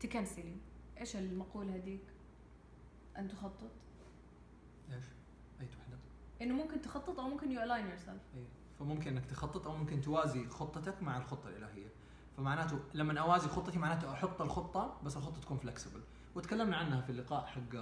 [0.00, 0.56] تكنسلي.
[1.00, 2.04] إيش المقولة هذيك؟
[3.18, 3.70] أن تخطط؟
[4.92, 5.04] إيش؟
[5.60, 5.98] أي وحدة؟
[6.42, 8.22] إنه ممكن تخطط أو ممكن you align yourself
[8.78, 11.88] فممكن إنك تخطط أو ممكن توازي خطتك مع الخطة الإلهية.
[12.36, 16.00] فمعناته لما أوازي خطتي معناته أحط الخطة بس الخطة تكون flexible
[16.34, 17.76] وتكلمنا عنها في اللقاء حق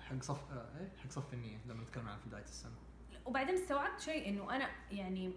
[0.00, 2.76] حق صف إيه؟ حق صف النيه لما نتكلم عن في بدايه السنة.
[3.26, 5.32] وبعدين استوعبت شيء إنه أنا يعني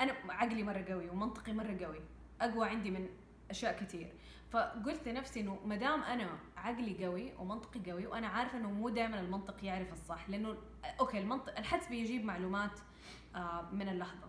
[0.00, 2.00] أنا عقلي مرة قوي ومنطقي مرة قوي.
[2.40, 3.08] أقوى عندي من
[3.50, 4.12] أشياء كثير
[4.50, 9.20] فقلت لنفسي إنه ما دام أنا عقلي قوي ومنطقي قوي وأنا عارفة إنه مو دائما
[9.20, 10.56] المنطق يعرف الصح لأنه
[11.00, 12.80] أوكي المنطق الحدس بيجيب معلومات
[13.34, 14.28] آه، من اللحظة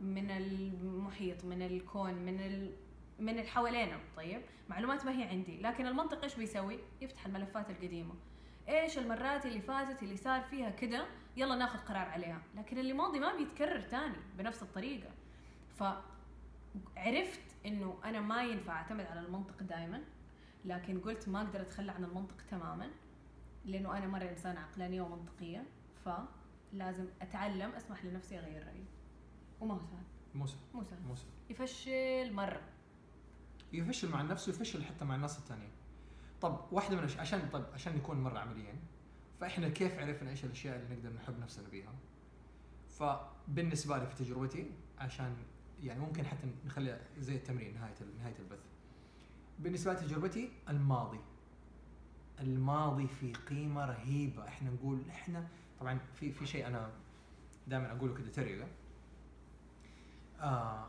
[0.00, 2.40] من المحيط من الكون من
[3.18, 8.14] من اللي حوالينا طيب؟ معلومات ما هي عندي لكن المنطق إيش بيسوي؟ يفتح الملفات القديمة.
[8.68, 12.42] إيش المرات اللي فاتت اللي صار فيها كده؟ يلا ناخذ قرار عليها.
[12.56, 15.10] لكن اللي ماضي ما بيتكرر تاني بنفس الطريقة.
[15.76, 20.02] فعرفت إنه أنا ما ينفع أعتمد على المنطق دائما
[20.64, 22.90] لكن قلت ما أقدر أتخلى عن المنطق تماما
[23.64, 25.64] لأنه أنا مرة إنسانة عقلانية ومنطقية.
[26.04, 28.84] فلازم أتعلم أسمح لنفسي أغير رأيي.
[29.60, 32.60] وما هو سهل مو سهل مو سهل مو سهل يفشل مرة.
[33.72, 35.70] يفشل مع نفسه ويفشل حتى مع الناس الثانيين
[36.40, 38.74] طب واحدة من الاشياء عشان طب عشان نكون مرة عمليين
[39.40, 41.92] فإحنا كيف عرفنا إيش الأشياء اللي نقدر نحب نفسنا بيها؟
[42.98, 45.36] فبالنسبة لي في تجربتي عشان
[45.82, 48.58] يعني ممكن حتى نخليها زي التمرين نهاية نهاية البث.
[49.58, 51.20] بالنسبة لتجربتي الماضي.
[52.40, 54.48] الماضي في قيمة رهيبة.
[54.48, 55.48] إحنا نقول إحنا
[55.80, 56.90] طبعا في في شيء أنا
[57.66, 58.68] دائما أقوله كده تريقه
[60.40, 60.86] آه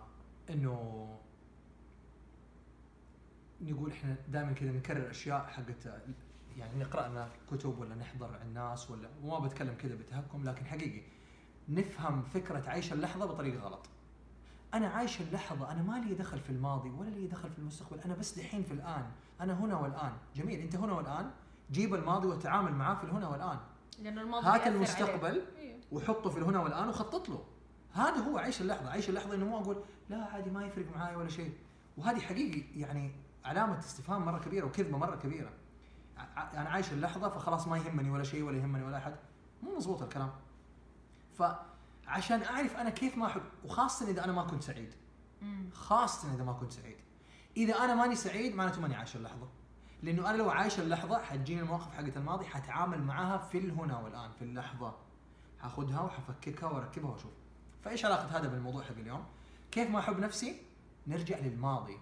[0.49, 1.07] إنه
[3.61, 5.85] نقول إحنا دائما كذا نكرر أشياء حقت
[6.57, 11.01] يعني نقرأ لنا كتب ولا نحضر الناس ولا وما بتكلم كذا بتهكم لكن حقيقي
[11.69, 13.89] نفهم فكرة عيش اللحظة بطريقة غلط.
[14.73, 18.15] أنا عايش اللحظة أنا ما لي دخل في الماضي ولا لي دخل في المستقبل أنا
[18.15, 19.05] بس دحين في الآن
[19.41, 21.31] أنا هنا والآن جميل أنت هنا والآن
[21.71, 23.57] جيب الماضي وتعامل معاه في الهنا والآن
[24.01, 25.43] لأنه الماضي هات المستقبل عليك.
[25.57, 25.79] إيه.
[25.91, 27.43] وحطه في الهنا والآن وخطط له
[27.91, 31.29] هذا هو عيش اللحظة عيش اللحظة إنه مو أقول لا عادي ما يفرق معاي ولا
[31.29, 31.53] شيء
[31.97, 33.11] وهذه حقيقي يعني
[33.47, 35.49] علامة استفهام مرة كبيرة وكذبة مرة كبيرة
[36.37, 39.15] أنا عايش اللحظة فخلاص ما يهمني ولا شيء ولا يهمني ولا أحد
[39.63, 40.31] مو مزبوط الكلام
[41.37, 44.93] فعشان أعرف أنا كيف ما أحب وخاصة إذا أنا ما كنت سعيد
[45.41, 45.69] مم.
[45.73, 46.97] خاصة إذا ما كنت سعيد.
[47.57, 49.49] إذا أنا ماني سعيد معناته ماني عايش اللحظة.
[50.03, 54.41] لأنه أنا لو عايش اللحظة حتجيني المواقف حقت الماضي حتعامل معاها في الهنا والآن في
[54.41, 54.95] اللحظة.
[55.59, 57.31] حاخذها وحفككها وأركبها وأشوف.
[57.83, 59.25] فإيش علاقة هذا بالموضوع حق اليوم؟
[59.71, 60.61] كيف ما أحب نفسي؟
[61.07, 61.97] نرجع للماضي.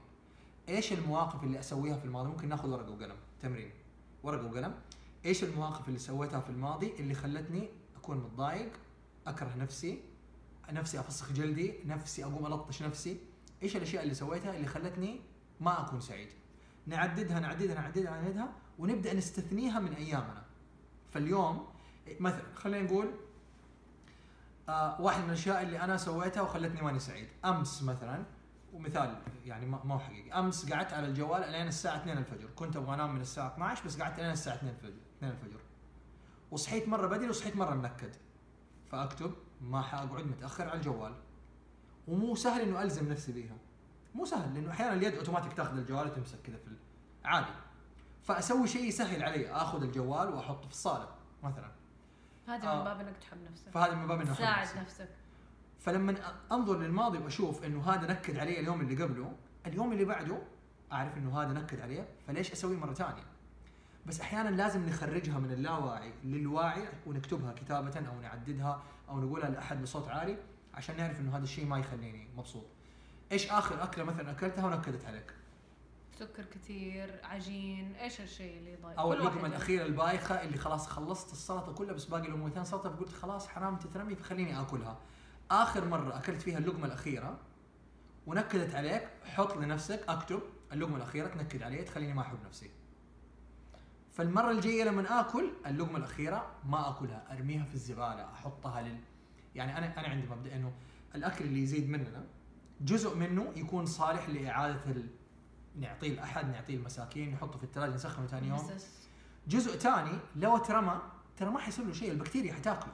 [0.69, 3.71] إيش المواقف اللي أسويها في الماضي؟ ممكن ناخذ ورقة وقلم، تمرين.
[4.23, 4.75] ورقة وقلم.
[5.25, 8.71] إيش المواقف اللي سويتها في الماضي اللي خلتني أكون متضايق،
[9.27, 10.01] أكره نفسي،
[10.71, 13.17] نفسي أفسخ جلدي، نفسي أقوم ألطش نفسي،
[13.63, 15.21] إيش الأشياء اللي سويتها اللي خلتني
[15.59, 16.29] ما أكون سعيد
[16.87, 20.43] نعددها نعددها نعددها نعددها ونبدأ نستثنيها من أيامنا
[21.11, 21.67] فاليوم
[22.19, 23.11] مثلا خلينا نقول
[24.69, 28.23] آه واحد من الأشياء اللي أنا سويتها وخلتني ماني سعيد أمس مثلا
[28.75, 30.39] ومثال يعني ما ما هو حقيقي.
[30.39, 32.49] أمس قعدت على الجوال لين الساعة 2 الفجر.
[32.55, 35.59] كنت أبغى أنام من الساعة 12 بس قعدت لين الساعة 2 الفجر 2 الفجر.
[36.51, 38.15] وصحيت مرة بدري وصحيت مرة منكد.
[38.91, 41.13] فأكتب ما حأقعد متأخر على الجوال.
[42.07, 43.57] ومو سهل إنه ألزم نفسي بيها.
[44.15, 46.69] مو سهل لأنه أحيانا اليد أوتوماتيك تأخذ الجوال وتمسك كذا في
[47.25, 47.51] عادي.
[48.23, 51.07] فأسوي شيء يسهل علي آخذ الجوال وأحطه في الصالة
[51.43, 51.71] مثلا.
[52.47, 52.77] هذا آه.
[52.77, 53.69] من باب إنك تحب نفسك.
[53.71, 54.77] فهذا من باب أحب تساعد.
[54.77, 55.09] نفسك.
[55.85, 56.15] فلما
[56.51, 59.33] انظر للماضي واشوف انه هذا نكد علي اليوم اللي قبله
[59.65, 60.41] اليوم اللي بعده
[60.91, 63.23] اعرف انه هذا نكد علي فليش اسويه مرة ثانية؟
[64.05, 70.07] بس أحيانا لازم نخرجها من اللاواعي للواعي ونكتبها كتابة أو نعددها أو نقولها لأحد بصوت
[70.07, 70.37] عالي
[70.73, 72.65] عشان نعرف إنه هذا الشيء ما يخليني مبسوط.
[73.31, 75.33] إيش آخر أكلة مثلا أكلتها ونكدت عليك؟
[76.19, 79.47] سكر كثير عجين إيش الشيء اللي يضايق؟ أو اللقمه.
[79.47, 84.15] الاخيره البايخة اللي خلاص خلصت السلطة كلها بس باقي لقمتين سلطة فقلت خلاص حرام تترمي
[84.15, 84.97] فخليني آكلها.
[85.51, 87.37] آخر مرة أكلت فيها اللقمة الأخيرة
[88.27, 90.39] ونكدت عليك حط لنفسك أكتب
[90.73, 92.69] اللقمة الأخيرة تنكد علي تخليني ما احب نفسي.
[94.13, 98.99] فالمرة الجاية لما آكل اللقمة الأخيرة ما آكلها أرميها في الزبالة أحطها لل
[99.55, 100.73] يعني أنا أنا عندي مبدأ إنه
[101.15, 102.23] الأكل اللي يزيد مننا
[102.81, 105.07] جزء منه يكون صالح لإعادة ال...
[105.79, 108.57] نعطيه لأحد نعطيه المساكين نحطه في الثلاجه نسخنه ثاني يوم.
[109.47, 111.01] جزء ثاني لو اترمى
[111.37, 112.93] ترى ما حيصير له شيء البكتيريا حتاكله.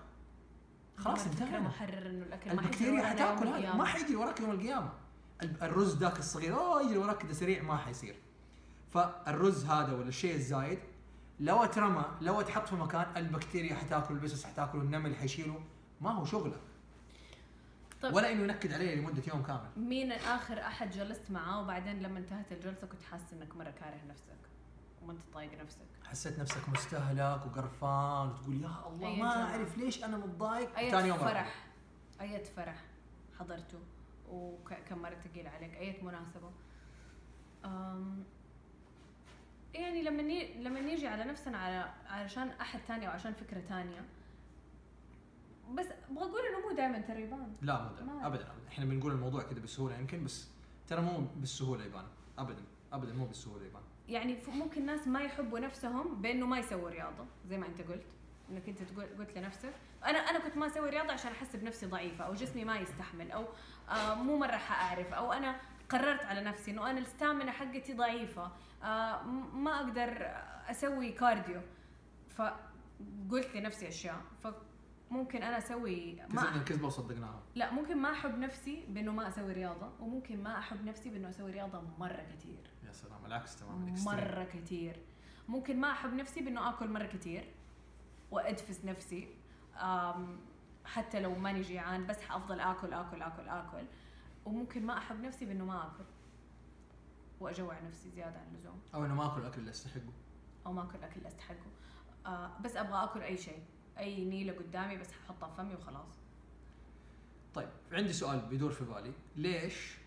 [1.02, 1.60] خلاص انتهينا.
[1.60, 3.74] محرر إنه الأكل البكتيريا حتاكل هذا.
[3.76, 4.90] ما حيجي وراك يوم القيامة.
[5.44, 8.16] ال- الرز ذاك الصغير أوه يجري وراك كذا سريع ما حيصير.
[8.94, 10.80] فالرز هذا ولا الشيء الزايد
[11.40, 15.62] لو اترمى لو اتحط في مكان البكتيريا حتاكله البسس حتاكله النمل حيشيله
[16.02, 16.60] ما هو شغلك.
[18.02, 18.14] طيب.
[18.16, 19.70] ولا إنه ينكد عليه لمدة يوم كامل.
[19.78, 24.51] مين آخر أحد جلست معاه وبعدين لما انتهت الجلسة كنت حاسس إنك مرة كاره نفسك؟
[25.04, 25.86] وما انت طايق نفسك.
[26.06, 29.44] حسيت نفسك مستهلك وقرفان وتقول يا الله أي ما.
[29.44, 30.78] أعرف ليش أنا متضايق.
[30.78, 31.18] أية ثاني يوم.
[31.18, 31.66] فرح.
[32.22, 32.84] أية فرح
[33.40, 33.80] حضرته
[34.30, 35.74] وكم مرة ثقيل عليك.
[35.74, 36.52] أية مناسبة.
[37.66, 38.24] أم
[39.74, 40.64] يعني لما ني...
[40.64, 44.06] لما نيجي على نفسنا على علشان أحد ثاني أو عشان فكرة ثانية
[45.74, 48.48] بس أبغى أقول إنه مو دائما ترى يبان لا مو دائما ما- ابدا.
[48.68, 50.48] إحنا بنقول الموضوع كذا بسهولة يمكن بس
[50.88, 52.06] ترى مو بالسهولة يبان.
[52.38, 53.82] ابدا ابدا مو بالسهولة يبان.
[54.12, 58.06] يعني ممكن ناس ما يحبوا نفسهم بأنه ما يسووا رياضة زي ما أنت قلت
[58.50, 59.74] إنك أنت تقول قلت لنفسك.
[60.06, 63.46] أنا أنا كنت ما أسوي رياضة عشان أحس بنفسي ضعيفة أو جسمي ما يستحمل أو
[63.90, 65.60] آه مو مرة حأعرف أو أنا
[65.90, 68.52] قررت على نفسي إنه أنا الستامنا حقتي ضعيفة
[68.84, 70.28] آه ما أقدر
[70.70, 71.62] أسوي كارديو.
[72.30, 74.22] فقلت لنفسي أشياء.
[74.44, 77.44] فممكن أنا أسوي ما الكذبة وصدقناها.
[77.56, 81.52] لا ممكن ما أحب نفسي بأنه ما أسوي رياضة وممكن ما أحب نفسي بأنه أسوي
[81.52, 83.96] رياضة مرة كثير يا سلام العكس تماما.
[84.06, 85.00] مرة كثير
[85.48, 87.54] ممكن ما أحب نفسي بإنه آكل مرة كثير
[88.32, 89.36] وأدفس نفسي
[90.86, 93.86] حتى لو ماني جيعان بس حأفضل آكل آكل آكل آكل.
[94.46, 96.04] وممكن ما أحب نفسي بإنه ما آكل
[97.40, 98.82] وأجوع نفسي زيادة عن اللزوم.
[98.94, 100.14] أو إنه ما آكل الأكل اللي أستحقه.
[100.66, 101.72] أو ما آكل اكل أستحقه.
[102.26, 103.64] آه بس أبغى آكل أي شيء.
[103.98, 106.20] أي نيلة قدامي بس ححطها في فمي وخلاص.
[107.54, 109.14] طيب عندي سؤال بيدور في بالي.
[109.36, 109.98] ليش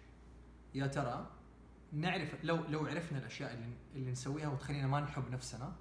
[0.74, 1.30] يا ترى
[1.94, 5.72] نعرف لو لو عرفنا الأشياء اللي اللي نسويها وتخلينا ما نحب نفسنا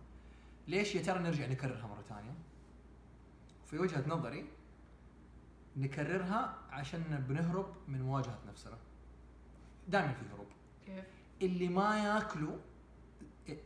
[0.67, 2.33] ليش يا ترى نرجع نكررها مرة ثانية؟
[3.65, 4.45] في وجهة نظري
[5.77, 8.77] نكررها عشان بنهرب من مواجهة نفسنا.
[9.87, 10.47] دائما في هروب.
[10.85, 11.05] كيف؟
[11.41, 12.57] اللي ما ياكلوا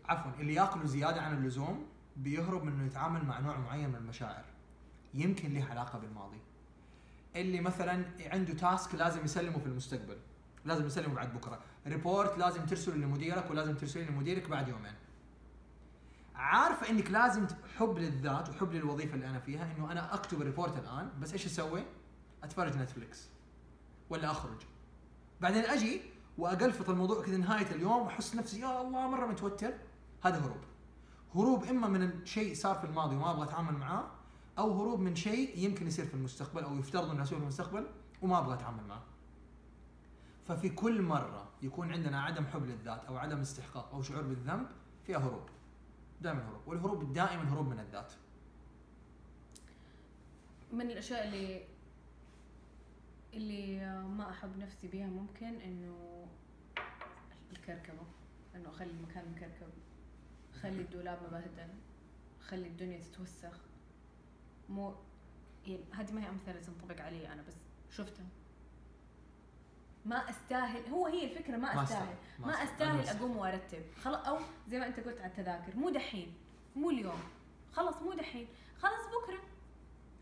[0.06, 1.86] عفوا اللي ياكلوا زيادة عن اللزوم
[2.18, 4.46] بيهرب من إنه يتعامل مع نوع معين من المشاعر.
[5.14, 6.40] يمكن له علاقة بالماضي.
[7.36, 10.18] اللي مثلا عنده task لازم يسلمه في المستقبل
[10.66, 11.60] لازم يسلمه بعد بكرة.
[11.88, 14.94] report لازم ترسله لمديرك ولازم ترسله لمديرك بعد يومين.
[16.36, 20.78] عارفه إنك لازم حب للذات وحب للوظيفة اللي أنا فيها إنه أنا أكتب ال report
[20.78, 21.84] الآن بس إيش أسوي؟
[22.44, 23.30] أتفرج نتفلكس
[24.10, 24.62] ولا أخرج.
[25.42, 26.02] بعدين أجي
[26.38, 29.74] وأقلفط الموضوع كذا نهاية اليوم وأحس نفسي يا الله مرة متوتر.
[30.24, 30.62] هذا هروب.
[31.36, 34.12] هروب إما من الشيء صار في الماضي وما أبغى أتعامل معاه
[34.58, 37.88] أو هروب من شيء يمكن يصير في المستقبل أو يفترض إنه يصير في المستقبل
[38.22, 39.04] وما أبغى أتعامل معاه
[40.48, 44.68] ففي كل مرة يكون عندنا عدم حب للذات أو عدم استحقاق أو شعور بالذنب
[45.06, 45.50] فيها هروب.
[46.22, 46.62] دائما هروب.
[46.68, 48.14] والهروب دائما هروب من الذات.
[50.74, 51.66] من الأشياء اللي
[53.34, 56.28] اللي ما أحب نفسي بيها ممكن إنه
[57.52, 58.04] الكركبة.
[58.56, 59.70] إنه أخلي المكان مكركب.
[60.62, 61.74] خلي الدولاب مبهدل.
[62.42, 63.60] خلي الدنيا تتوسخ.
[64.70, 64.96] مو
[65.66, 67.56] يعني هذه ما هي أمثلة تنطبق علي أنا بس
[67.92, 68.26] شفتها.
[70.08, 72.16] ما أستاهل هو هي الفكرة ما ما أستاهل أستاهل.
[72.40, 73.00] ما أستاهل.
[73.00, 73.82] أستاهل أقوم وأرتب.
[74.02, 76.34] خلاص أو زي ما أنت قلت على التذاكر مو دحين
[76.76, 77.20] مو اليوم.
[77.74, 78.48] خلاص مو دحين.
[78.78, 79.40] خلاص بكرة.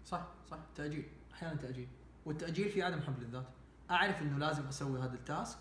[0.06, 0.58] صح صح.
[0.76, 1.06] تأجيل.
[1.34, 1.88] أحيانا تأجيل.
[2.26, 3.46] والتأجيل في عدم حب للذات.
[3.92, 5.60] أعرف إنه لازم أسوي هذا التاسك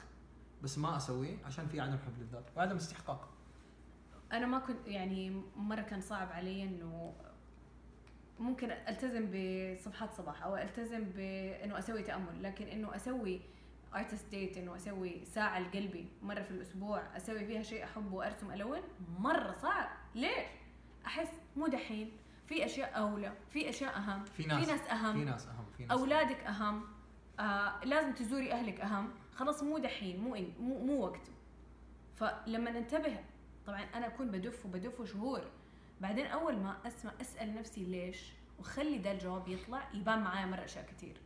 [0.63, 3.29] بس ما أسويه عشان في عدم حب للذات وعدم استحقاق.
[4.33, 7.15] أنا ما كنت يعني مرة كان صعب علي إنه
[8.39, 13.41] ممكن ألتزم بصفحات صباح أو ألتزم بإنه أسوي تأمل لكن إنه أسوي
[13.97, 18.81] ارتست ديت إنه أسوي ساعة لقلبي مرة في الأسبوع أسوي فيها شيء أحبه وأرسم ألون
[19.19, 19.89] مرة صعب.
[20.15, 20.47] ليش؟
[21.07, 22.13] أحس مو دحين.
[22.47, 25.13] في أشياء أولى في أشياء أهم في ناس في ناس أهم.
[25.13, 26.85] في ناس أهم في ناس أولادك أهم.
[27.41, 29.09] آه لازم تزوري أهلك أهم.
[29.35, 31.33] خلاص مو دحين مو إن مو, مو وقته
[32.15, 33.19] فلما ننتبه
[33.67, 35.41] طبعا أنا أكون بدف وبدف شهور.
[36.01, 40.87] بعدين أول ما أسمع أسأل نفسي ليش؟ وخلي ده الجواب يطلع يبان معايا مرة أشياء
[40.87, 41.17] كثير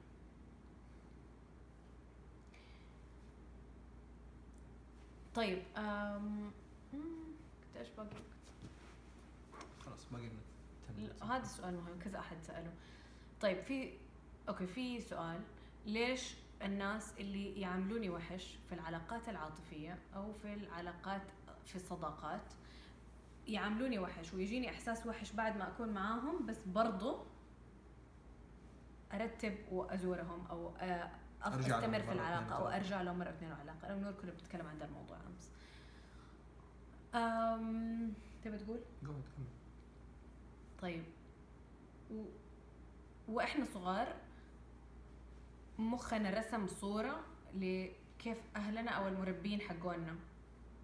[5.34, 6.50] طيب أم...
[6.92, 8.08] كنت إيش باقي
[9.84, 10.40] خلاص باقي لنا
[10.88, 11.24] 10 لا، minutes.
[11.24, 12.72] هذا سؤال مهم كذا أحد سأله.
[13.40, 13.92] طيب في
[14.48, 15.40] أوكي في سؤال.
[15.86, 21.22] ليش الناس اللي يعاملوني وحش في العلاقات العاطفية أو في العلاقات
[21.64, 22.52] في الصداقات
[23.46, 27.18] يعاملوني وحش ويجيني إحساس وحش بعد ما أكون معاهم بس برضو
[29.12, 30.72] أرتب وأزورهم أو
[31.42, 32.68] أستمر في العلاقة أو.
[32.68, 35.50] أرجع لهم مرة اثنين علاقه أنا ونور كنا بنتكلم عن ده الموضوع أمس
[37.14, 38.12] أم...
[38.44, 39.22] تبي تقول؟ كمل.
[40.82, 41.04] طيب
[42.10, 42.24] و...
[43.28, 44.16] وإحنا صغار
[45.78, 47.20] مخنا رسم صورة
[47.54, 50.16] لكيف أهلنا أو المربين حقونا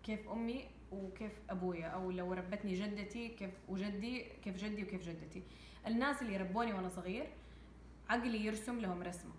[0.02, 5.42] كيف أمي وكيف أبويا أو لو ربتني جدتي كيف وجدي كيف جدي وكيف جدتي
[5.86, 7.26] الناس اللي ربوني وأنا صغير
[8.08, 9.32] عقلي يرسم لهم رسمة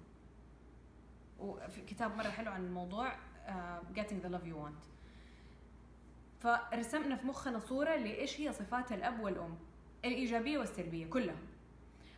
[1.39, 3.11] وفي كتاب مرة حلو عن الموضوع
[3.47, 3.51] uh,
[3.97, 4.85] Getting the Love You Want.
[6.39, 9.57] فرسمنا في مخنا صورة لإيش هي صفات الأب والأم
[10.05, 11.35] الإيجابية والسلبية كلها.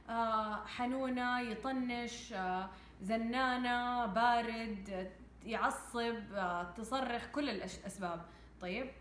[0.10, 2.70] آه حنونة يطنش آه
[3.02, 5.12] زنانة بارد آه،
[5.50, 8.26] يعصب آه تصرخ كل الأسباب.
[8.62, 8.92] طيب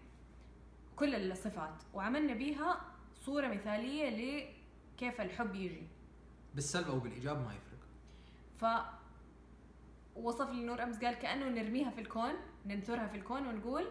[0.96, 1.82] كل الصفات.
[1.94, 2.80] وعملنا بيها
[3.24, 4.10] صورة مثالية
[4.94, 5.86] لكيف الحب يجي.
[6.54, 7.76] بالسلب أو بالإيجاب ما يفرق.
[8.58, 8.64] ف
[10.16, 12.32] وصف لي نور أمس قال كأنه نرميها في الكون
[12.66, 13.86] ننثرها في الكون ونقول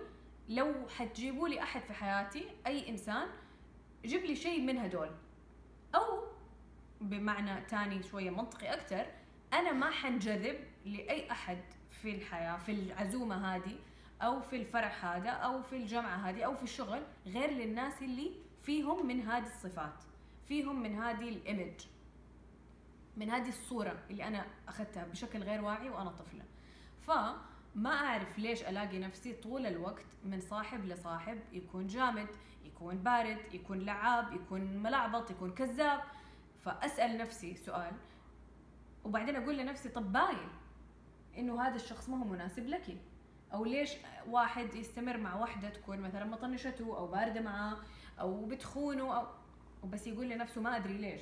[0.49, 3.27] لو حتجيبوا لي أحد في حياتي أي إنسان
[4.05, 5.09] جيب لي شيء من هدول.
[5.95, 6.23] أو
[7.01, 9.05] بمعنى تاني شوية منطقي أكثر
[9.53, 10.55] أنا ما حنجذب
[10.85, 11.61] لأي أحد
[12.01, 13.75] في الحياة في العزومة هذه
[14.21, 18.31] أو في الفرح هذا أو في الجامعة هذه أو في الشغل غير للناس اللي
[18.63, 20.03] فيهم من هذه الصفات
[20.47, 21.73] فيهم من هذه الإيمج.
[23.17, 26.43] من هذه الصورة اللي أنا أخذتها بشكل غير واعي وأنا طفلة.
[27.01, 32.27] فما أعرف ليش ألاقي نفسي طول الوقت من صاحب لصاحب يكون جامد
[32.65, 36.01] يكون بارد يكون لعاب يكون ملعبط يكون كذاب.
[36.63, 37.91] فأسأل نفسي سؤال
[39.03, 40.49] وبعدين أقول لنفسي طب باين
[41.37, 42.97] إنه هذا الشخص ما هو مناسب لك.
[43.53, 43.93] أو ليش
[44.27, 47.77] واحد يستمر مع واحدة تكون مثلا مطنشته أو باردة معاه
[48.19, 49.27] أو بتخونه أو
[49.83, 51.21] وبس يقول لنفسه ما أدري ليش.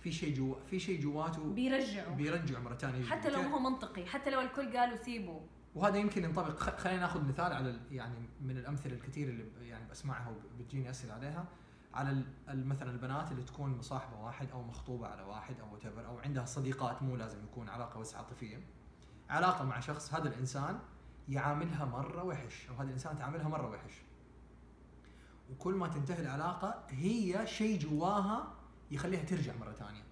[0.00, 4.30] في شيء جوا في شيء جواته بيرجعه بيرجع مرة ثانية حتى لو هو منطقي حتى
[4.30, 5.40] لو الكل قالوا سيبه
[5.74, 6.58] وهذا يمكن ينطبق.
[6.58, 11.44] خلينا ناخذ مثال على يعني من الأمثلة الكثير اللي يعني بسمعها وبتجيني أسئلة عليها.
[11.94, 16.44] على مثلا البنات اللي تكون مصاحبة واحد أو مخطوبة على واحد أو whatever أو عندها
[16.44, 18.60] صديقات مو لازم يكون علاقة بس عاطفية.
[19.30, 20.78] علاقة مع شخص هذا الإنسان
[21.28, 24.02] يعاملها مرة وحش أو هذه الإنسان تعاملها مرة وحش.
[25.50, 28.59] وكل ما تنتهي العلاقة هي شيء جواها
[28.90, 30.02] يخليها ترجع مرة ثانية.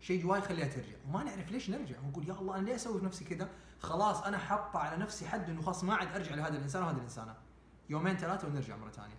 [0.00, 0.96] شيء جواها يخليها ترجع.
[1.08, 2.00] وما نعرف ليش نرجع.
[2.00, 3.48] ونقول يا الله أنا ليه أسوي في نفسي كذا؟
[3.80, 7.34] خلاص أنا حاطه على نفسي حد إنه خلاص ما عاد أرجع لهذا الإنسان وهذه الإنسانة.
[7.90, 9.16] يومين ثلاثة ونرجع مرة ثانية.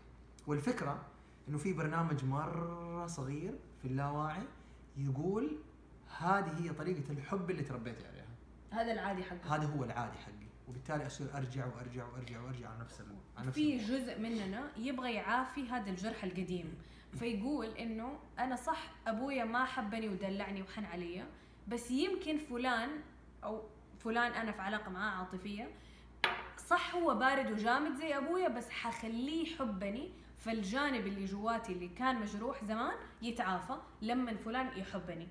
[0.47, 1.05] والفكرة
[1.49, 4.43] إنه في برنامج مرة صغير في اللاواعي
[4.97, 5.57] يقول
[6.17, 8.25] هذه هي طريقة الحب اللي تربيتي عليها.
[8.71, 9.55] هذا العادي حقه.
[9.55, 10.45] هذا هو العادي حقي.
[10.67, 13.01] وبالتالي أصير أرجع وأرجع وأرجع وأرجع على نفس
[13.37, 13.77] على نفس في.
[13.77, 16.77] جزء مننا يبغى يعافي هذا الجرح القديم.
[17.19, 21.25] فيقول إنه أنا صح أبويا ما حبني ودلعني وحن علي
[21.67, 22.89] بس يمكن فلان
[23.43, 23.61] أو
[23.99, 25.69] فلان أنا في علاقة معاه عاطفية
[26.57, 32.63] صح هو بارد وجامد زي أبويا بس حخليه يحبني فالجانب اللي جواتي اللي كان مجروح
[32.63, 35.27] زمان يتعافى لما فلان يحبني.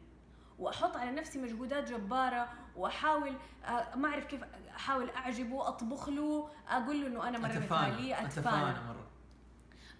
[0.59, 4.45] وأحط على نفسي مجهودات جبارة وأحاول آه، ما أعرف كيف
[4.77, 8.57] أحاول أعجبه أطبخ له أقول له إنه أنا مرة مثالية أتفانى
[8.87, 9.07] مرة.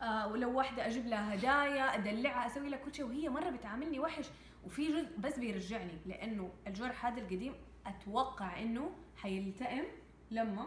[0.03, 3.05] آه ولو واحدة أجيب لها هدايا أدلعها أسوي لها كل شيء.
[3.05, 4.27] وهي مرة بتعاملني وحش.
[4.65, 7.55] وفي جزء بس بيرجعني لأنه الجرح هذا القديم
[7.87, 9.85] أتوقع إنه حيلتئم
[10.31, 10.67] لما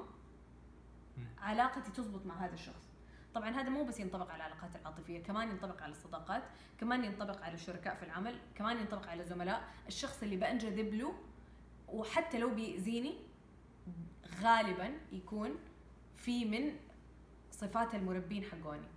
[1.38, 2.88] علاقتي تزبط مع هذا الشخص.
[3.34, 6.44] طبعا هذا مو بس ينطبق على العلاقات العاطفية كمان ينطبق على الصداقات
[6.80, 9.64] كمان ينطبق على الشركاء في العمل كمان ينطبق على الزملاء.
[9.88, 11.14] الشخص اللي بنجذب له
[11.88, 13.16] وحتى لو بيأذيني
[14.42, 15.56] غالبا يكون
[16.16, 16.76] في من
[17.52, 18.88] صفات المربين حقوني.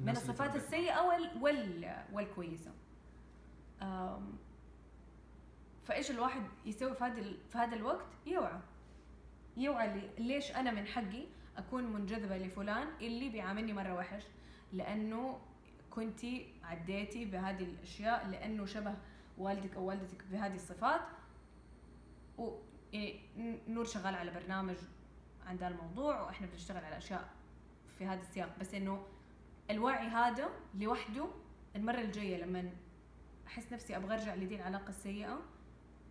[0.00, 0.56] من الصفات.
[0.56, 2.72] السيئة وال وال والكويسة.
[5.84, 8.60] فإيش الواحد يسوي في هذا في هذا الوقت؟ يوعى.
[9.56, 11.24] يوعى لي- ليش أنا من حقي
[11.56, 14.22] أكون منجذبة لفلان اللي بيعاملني مرة وحش؟
[14.72, 15.40] لأنه
[15.90, 18.94] كنتي عديتي بهذه الأشياء لأنه شبه
[19.38, 21.00] والدك أو والدتك بهذه الصفات.
[22.38, 22.50] و
[22.92, 23.20] يعني
[23.68, 24.76] نور شغال على برنامج
[25.46, 27.28] عن ذا الموضوع وإحنا بنشتغل على أشياء
[27.98, 28.58] في هذا السياق.
[28.60, 29.06] بس إنه
[29.70, 31.28] الوعي هذا لوحده
[31.76, 32.72] المرة الجاية لما
[33.46, 35.40] أحس نفسي أبغى أرجع لدي العلاقه السيئه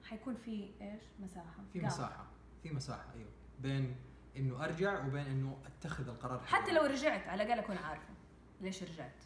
[0.04, 1.64] حيكون في إيش؟ مساحة.
[1.74, 1.80] في.
[1.80, 2.26] مساحة.
[2.64, 3.30] في مساحة أيوه.
[3.60, 3.96] بين
[4.38, 6.72] إنه أرجع وبين إنه أتخذ القرار حتى.
[6.72, 8.14] لو رجعت على الأقل أكون عارفة
[8.62, 9.24] ليش رجعت.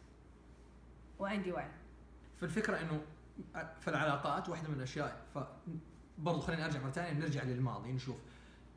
[1.20, 1.72] وعندي وعي.
[2.38, 3.02] فالفكرة إنه
[3.80, 5.40] في العلاقات واحدة من الأشياء ف
[6.18, 8.18] برضو خليني أرجع مرة ثانية نرجع للماضي نشوف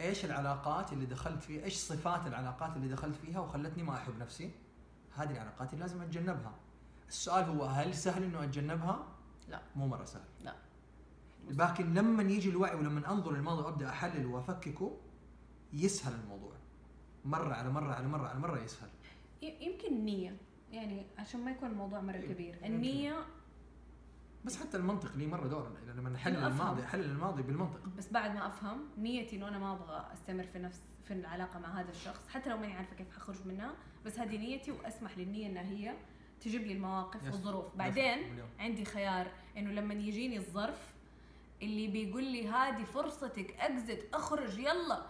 [0.01, 4.51] إيش العلاقات اللي دخلت فيها إيش صفات العلاقات اللي دخلت فيها وخلتني ما أحب نفسي؟
[5.17, 6.55] هذه العلاقات اللي لازم أتجنبها.
[7.09, 9.07] السؤال هو هل سهل إنه أتجنبها؟
[9.49, 9.63] لا.
[9.77, 10.25] مو مرة سهل.
[10.41, 10.55] لا.
[11.51, 14.97] لكن لما يجي الوعي ولما أنظر للماضي وأبدأ أحلل وافككه
[15.73, 16.53] يسهل الموضوع.
[17.25, 18.89] مرة على مرة على مرة على مرة يسهل.
[19.43, 20.37] يمكن النيه
[20.73, 22.59] يعني عشان ما يكون الموضوع مرة إيه، كبير.
[22.65, 23.27] النية
[24.45, 25.77] بس حتى المنطق ليه مرة دور.
[25.97, 26.37] لما نحلل.
[26.37, 27.81] الماضي أحلل الماضي بالمنطق.
[27.99, 31.81] بس بعد ما أفهم نيتي إنه أنا ما أبغى أستمر في نفس في العلاقة مع
[31.81, 33.75] هذا الشخص حتى لو ماني عارفة كيف حخرج منها
[34.07, 35.95] بس هذه نيتي وأسمح للنيه إنها هي
[36.41, 37.25] تجيب لي المواقف.
[37.33, 37.77] والظروف.
[37.77, 38.19] بعدين.
[38.59, 39.27] عندي خيار
[39.57, 40.95] إنه لما يجيني الظرف
[41.63, 45.07] اللي بيقول لي هذه فرصتك أكزت أخرج يلا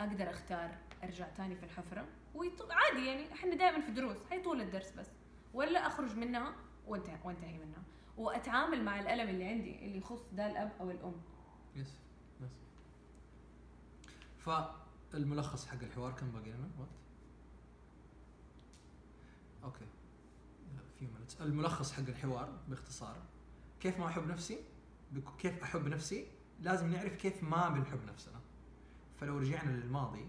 [0.00, 0.70] أقدر أختار
[1.04, 2.06] أرجع تاني في الحفرة.
[2.34, 2.72] ويط...
[2.72, 5.06] عادي يعني إحنا دائما في دروس حيطول الدرس بس.
[5.54, 6.54] ولا أخرج منها
[6.86, 7.82] وانتهي وانتهي منها.
[8.16, 11.20] وأتعامل مع الألم اللي عندي اللي يخص ده الأب أو الأم.
[11.76, 11.98] يس
[12.40, 12.50] يس.
[15.12, 16.88] فالملخص حق الحوار كم باقي لنا؟ وقت؟
[19.64, 19.86] okay
[20.98, 21.40] few minutes.
[21.42, 23.16] الملخص حق الحوار باختصار.
[23.80, 24.58] كيف ما أحب نفسي؟
[25.38, 26.26] كيف أحب نفسي؟
[26.60, 28.40] لازم نعرف كيف ما بنحب نفسنا.
[29.20, 30.28] فلو رجعنا للماضي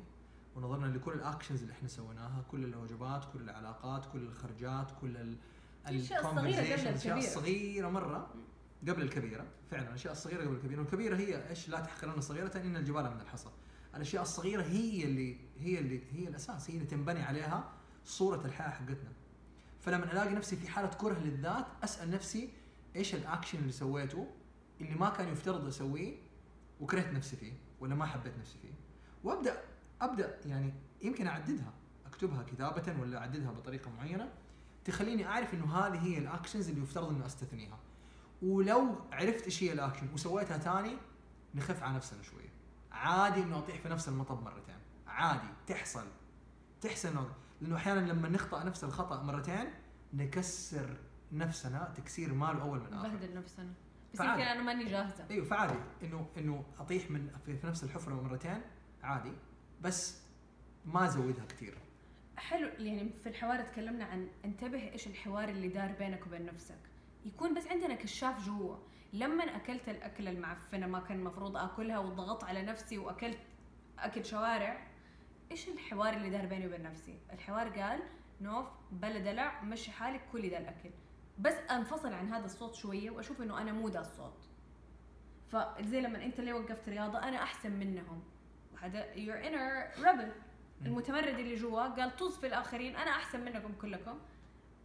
[0.55, 5.37] ونظرنا لكل ال actions اللي إحنا سويناها كل الوجبات كل العلاقات كل الخرجات كل ال
[5.87, 7.17] الأشياء الصغيرة قبل ال conversations، الاشياء الكبيرة.
[7.17, 8.33] الصغيره مرة
[8.87, 9.45] قبل الكبيرة.
[9.71, 10.79] فعلا الاشياء الصغيره قبل الكبيرة.
[10.79, 13.49] والكبيرة هي إيش؟ لا تحقرن صغيرة إن الجبال من الحصى.
[13.95, 17.71] الأشياء الصغيرة هي اللي هي اللي هي الأساس هي اللي تنبني عليها
[18.05, 19.11] صورة الحياة حقتنا.
[19.79, 22.49] فلما ألاقي نفسي في حالة كره للذات أسأل نفسي
[22.95, 24.27] إيش الاكشن اللي سويته
[24.81, 26.15] اللي ما كان يفترض أسويه
[26.81, 28.73] وكرهت نفسي فيه ولا ما حبيت نفسي فيه.
[29.23, 29.61] وابدا
[30.01, 31.73] أبدأ يعني يمكن أعددها
[32.05, 34.29] أكتبها كتابة ولا أعددها بطريقة معينة
[34.85, 37.79] تخليني أعرف إنه هذه هي ال actions اللي يفترض إنه أستثنيها.
[38.41, 40.97] ولو عرفت إيش هي الاكشن وسويتها تاني
[41.55, 42.48] نخف على نفسنا شوية
[42.91, 44.75] عادي إنه اطيح في نفس المطب مرتين.
[45.07, 46.05] عادي تحصل.
[46.81, 49.69] تحصل إنه- لأنه أحيانا لما نخطأ نفس الخطأ مرتين
[50.13, 50.97] نكسر
[51.31, 53.07] نفسنا تكسير ما له أول من آخر.
[53.07, 53.73] نبهدل نفسنا.
[54.13, 54.19] بس.
[54.19, 55.25] يمكن أنا ماني جاهزة.
[55.31, 55.79] إيوه فعادي.
[56.03, 58.61] إنه إنه أطيح من في, في نفس الحفرة مرتين
[59.03, 59.31] عادي.
[59.81, 60.21] بس
[60.85, 61.77] ما أزودها كثير
[62.37, 62.67] حلو.
[62.67, 66.79] يعني في الحوار تكلمنا عن انتبه إيش الحوار اللي دار بينك وبين نفسك.
[67.25, 68.75] يكون بس عندنا كشاف جوا.
[69.13, 73.39] لما أكلت الاكله المعفنة ما كان المفروض آكلها وضغطت على نفسي وأكلت
[73.99, 74.87] أكل شوارع
[75.51, 77.99] إيش الحوار اللي دار بيني وبين نفسي؟ الحوار قال
[78.41, 80.89] نوف بلا دلع مشي حالك كلي ذا الأكل.
[81.39, 84.47] بس أنفصل عن هذا الصوت شوية وأشوف إنه أنا مو ذا الصوت.
[85.51, 88.23] فزي لما أنت ليه وقفت رياضة أنا أحسن منهم.
[88.73, 90.31] وهذا your inner rebel.
[90.85, 94.19] المتمرد اللي جوا قال طز في الآخرين أنا أحسن منكم كلكم.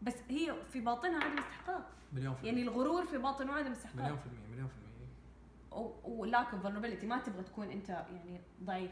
[0.04, 1.90] بس هي في باطنها عدم استحقاق.
[2.12, 5.92] مليون في يعني الغرور في باطنه عدم مليون استحقاق في المية مليون في المية.
[6.04, 8.90] ولاك اوف vulnerability ما تبغى تكون أنت يعني ضعيف.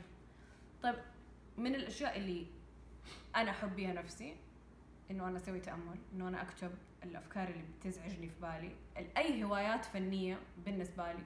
[0.83, 0.95] طيب
[1.59, 2.47] من الأشياء اللي
[3.37, 4.37] أنا أحب بيها نفسي
[5.11, 6.71] إنه أنا أسوي تأمل إنه أنا أكتب
[7.03, 8.77] الأفكار اللي بتزعجني في بالي
[9.17, 11.25] أي هوايات فنية بالنسبة لي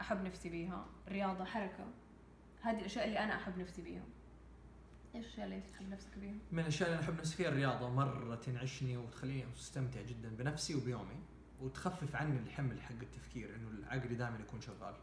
[0.00, 1.84] أحب نفسي بيها رياضة حركة
[2.62, 4.02] هذه الأشياء اللي أنا أحب نفسي بيها.
[5.14, 7.90] إيش الاشياء اللي أنت تحب نفسك بيها من الأشياء اللي أنا أحب نفسي فيها الرياضة
[7.90, 11.20] مرة تنعشني وتخليني أستمتع جدا بنفسي وبيومي
[11.60, 14.94] وتخفف عني الحمل حق التفكير إنه العقل دائما يكون شغال.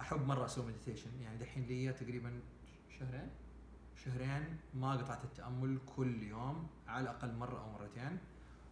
[0.00, 2.40] أحب مرة أسوي مديتيشن يعني دحين لي تقريبا
[2.98, 3.28] شهرين
[4.04, 8.18] شهرين ما قطعت التأمل كل يوم على الأقل مرة أو مرتين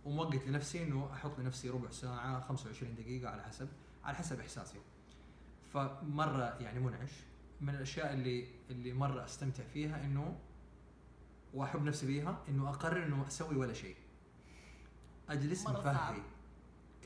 [0.04, 3.68] وموقت لنفسي إنه أحط لنفسي ربع ساعة 25 دقيقة على حسب
[4.04, 4.78] على حسب إحساسي.
[5.72, 7.12] فمرة يعني منعش.
[7.60, 10.38] من الأشياء اللي اللي مرة أستمتع فيها إنه
[11.54, 13.96] واحب نفسي بيها إنه أقرر إنه أسوي ولا شيء.
[15.28, 15.66] أجلس.
[15.68, 16.22] مفهي.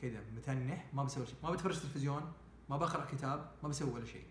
[0.01, 1.35] كذا متنح ما بسوي شيء.
[1.43, 2.31] ما بتفرج تلفزيون
[2.69, 4.25] ما بقرأ كتاب ما بسوي ولا شيء.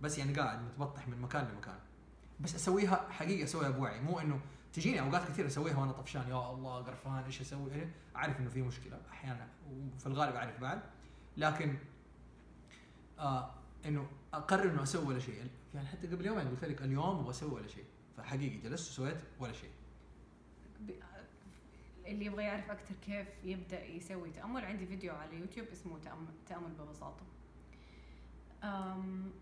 [0.00, 1.78] بس يعني قاعد متبطح من مكان لمكان.
[2.40, 4.00] بس أسويها حقيقة أسويها بوعي.
[4.00, 4.40] مو إنه
[4.72, 6.28] تجيني أوقات كثير أسويها وأنا طفشان.
[6.28, 9.00] يا الله قرفان إيش أسوي؟ إيه؟ أعرف إنه في مشكلة.
[9.10, 10.82] أحيانا وفي الغالب أعرف بعد.
[11.36, 11.78] لكن
[13.18, 13.54] آه
[13.86, 15.50] إنه أقرر إنه أسوي ولا شيء.
[15.74, 17.84] يعني حتى قبل يومين قلت لك اليوم أبغى أسوي ولا شيء.
[18.22, 19.70] فحقيقي جلست وسويت ولا شيء.
[22.06, 26.70] اللي يبغى يعرف أكثر كيف يبدأ يسوي تأمل عندي فيديو على يوتيوب اسمه تامل, تأمل
[26.70, 27.24] ببساطة.
[28.64, 29.32] أم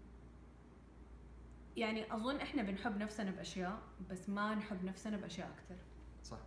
[1.77, 5.77] يعني أظن إحنا بنحب نفسنا بأشياء بس ما نحب نفسنا بأشياء أكثر
[6.25, 6.39] صح.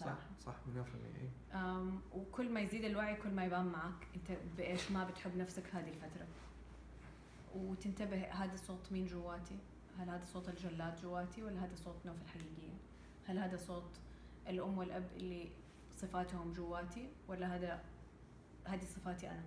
[0.00, 0.16] صح.
[0.40, 1.30] صح مليون في المية إيه.
[1.60, 5.88] أم وكل ما يزيد الوعي كل ما يبان معك أنت بإيش ما بتحب نفسك هذه
[5.88, 6.26] الفترة.
[7.54, 9.58] وتنتبه هذا صوت مين جواتي.
[10.00, 12.72] هل هذا صوت الجلاد جواتي ولا هذا صوت نوف الحقيقية؟
[13.26, 13.90] هل هذا صوت
[14.48, 15.50] الأم والأب اللي
[15.90, 17.82] صفاتهم جواتي ولا هذا
[18.64, 19.44] هذه صفاتي أنا؟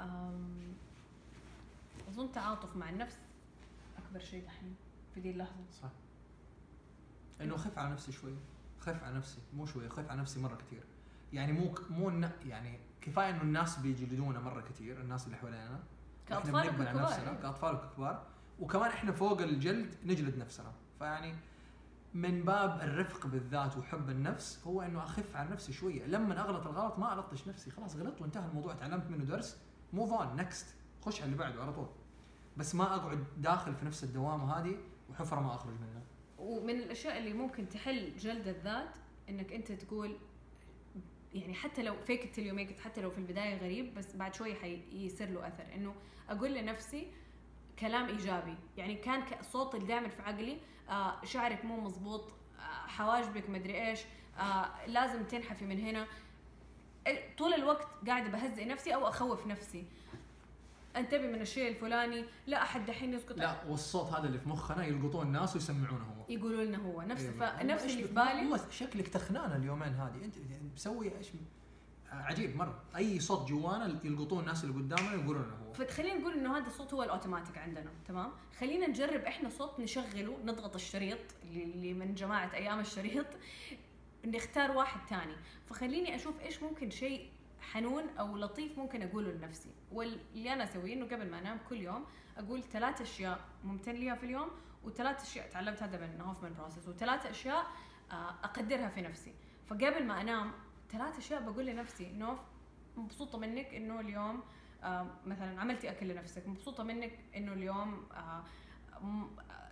[0.00, 0.74] أم
[2.08, 3.18] أظن تعاطف مع النفس
[3.98, 4.76] أكبر شيء دحين
[5.14, 5.64] في دي اللحظة.
[5.82, 5.90] صح.
[7.40, 8.34] إنه خف على نفسي شوي.
[8.80, 10.82] خف على نفسي مو شوي خف على نفسي مرة كثير
[11.32, 15.80] يعني مو مو يعني كفاية إنه الناس بيجلدونا مرة كثير الناس اللي حوالينا.
[16.28, 17.30] كاطفال وكبار نفسنا.
[17.30, 17.40] إيه.
[17.42, 18.26] كاطفال وكبار
[18.60, 20.72] وكمان إحنا فوق الجلد نجلد نفسنا.
[20.98, 21.34] فيعني
[22.14, 26.06] من باب الرفق بالذات وحب النفس هو إنه أخف على نفسي شوية.
[26.06, 27.70] لما أغلط الغلط ما الطش نفسي.
[27.70, 28.74] خلاص غلطت وانتهى الموضوع.
[28.74, 29.58] تعلمت منه درس.
[29.92, 31.88] move on next خش على اللي بعده على طول.
[32.56, 34.76] بس ما أقعد داخل في نفس الدوامة هذه
[35.10, 36.02] وحفرة ما أخرج منها.
[36.38, 38.96] ومن الأشياء اللي ممكن تحل جلد الذات
[39.28, 40.16] إنك أنت تقول
[41.34, 44.54] يعني حتى لو fake till you make حتى لو في البداية غريب بس بعد شوي
[44.54, 45.74] حيصير له أثر.
[45.74, 45.94] إنه
[46.28, 47.12] أقول لنفسي
[47.80, 48.54] كلام إيجابي.
[48.76, 50.58] يعني كان الصوت اللي دائما في عقلي
[50.90, 52.24] آه شعرك مو مزبوط
[52.58, 54.00] آه حواجبك مدري إيش
[54.38, 56.06] آه لازم تنحفي من هنا.
[57.38, 59.84] طول الوقت قاعدة بهزئ نفسي أو أخوف نفسي.
[60.96, 65.26] انتبه من الشيء الفلاني؟ لا أحد دحين يسكت لا والصوت هذا اللي في مخنا يلقطون
[65.26, 66.24] الناس ويسمعونه هو.
[66.28, 67.02] يقولوا لنا هو.
[67.02, 67.56] نفس أيوة.
[67.56, 68.40] فنفس اللي في بالي.
[68.50, 70.24] والله شكلك تخنانه اليومين هذه.
[70.24, 70.34] أنت
[70.74, 71.28] مسوي إيش
[72.12, 72.82] عجيب مرة.
[72.96, 75.72] أي صوت جوانا يلقطون الناس اللي قدامنا يقولون إنه هو.
[75.72, 80.74] فتخلينا نقول إنه هذا الصوت هو الأوتوماتيك عندنا تمام؟ خلينا نجرب إحنا صوت نشغله نضغط
[80.74, 81.18] الشريط
[81.52, 83.26] اللي من جماعة أيام الشريط
[84.24, 85.34] نختار واحد تاني
[85.68, 87.30] فخليني أشوف إيش ممكن شيء
[87.60, 89.70] حنون أو لطيف ممكن أقوله لنفسي.
[89.92, 92.04] واللي أنا أسويه إنه قبل ما أنام كل يوم
[92.38, 94.48] أقول ثلاث أشياء ممتن ليها في اليوم
[94.84, 97.66] وثلاث أشياء تعلمت هذا من هوفمان بروسس وثلاث أشياء
[98.12, 99.32] آه، أقدرها في نفسي.
[99.66, 100.52] فقبل ما أنام
[100.92, 102.38] ثلاث أشياء بقول لنفسي نوف
[102.96, 104.42] مبسوطة منك إنه اليوم
[104.82, 108.44] آه، مثلا عملتي أكل لنفسك مبسوطة منك إنه اليوم آه،
[109.04, 109.26] م-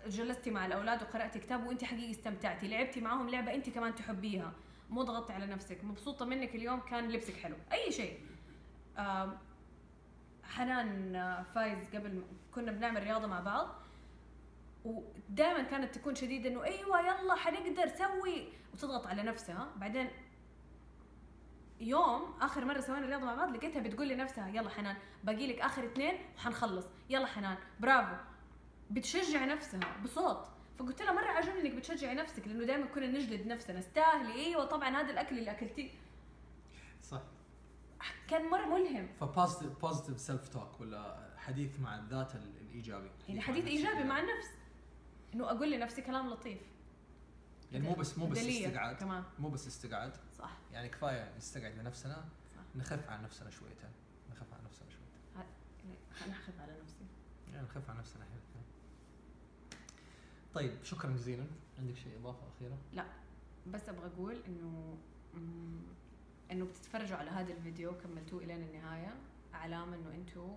[0.07, 4.53] جلستي مع الأولاد وقرأتي كتاب وأنت حقيقي استمتعتي لعبتي معاهم لعبة أنت كمان تحبيها
[4.91, 8.19] مو ضغطتي على نفسك مبسوطة منك اليوم كان لبسك حلو أي شيء.
[8.99, 9.39] آم،
[10.45, 12.23] حنان آه، فايز قبل
[12.55, 13.69] كنا بنعمل رياضة مع بعض
[14.85, 19.69] ودائما كانت تكون شديدة إنه أيوه يلا حنقدر سوي وتضغط على نفسها.
[19.77, 20.09] بعدين
[21.81, 25.85] يوم آخر مرة سوينا رياضه مع بعض لقيتها بتقول لنفسها يلا حنان باقي لك آخر
[25.87, 26.87] اثنين وحنخلص.
[27.11, 28.17] يلا حنان برافو.
[28.91, 30.47] بتشجع نفسها بصوت.
[30.79, 33.79] فقلت لها مرة عجبني إنك بتشجعي نفسك لأنه دائما كنا نجلد نفسنا.
[33.79, 34.33] استاهلي.
[34.35, 35.91] إيوه طبعا هذا الأكل اللي أكلتيه.
[37.03, 37.23] صح.
[38.29, 39.09] كان مرة ملهم.
[39.21, 43.77] ف positive positive self talk ولا حديث مع الذات ال- الإيجابي؟ يعني مع حديث نفسك.
[43.77, 44.51] إيجابي مع النفس.
[45.35, 46.59] إنه أقول لنفسي كلام لطيف.
[47.73, 49.25] يعني مو بس مو بس استقعاد كمان.
[49.39, 50.57] مو بس استقعاد صح.
[50.73, 52.25] يعني كفاية نستقعد لنفسنا.
[52.57, 52.63] صح.
[52.77, 53.91] نخف عن نفسنا شويتين
[54.31, 55.21] نخف عن نفسنا شويتين
[55.85, 57.07] يعني حنحخذ على نفسي.
[57.53, 58.63] يعني نخف عن نفسنا حيل.
[60.55, 61.47] طيب شكرا جزيلا.
[61.79, 62.79] عندك شيء إضافة أخيرة؟
[63.67, 64.99] بس أبغى أقول إنه
[66.51, 67.93] إنه بتتفرجوا على هذا الفيديو.
[67.99, 69.15] كملتوه إلى النهاية.
[69.53, 70.57] علامه إنه أنتم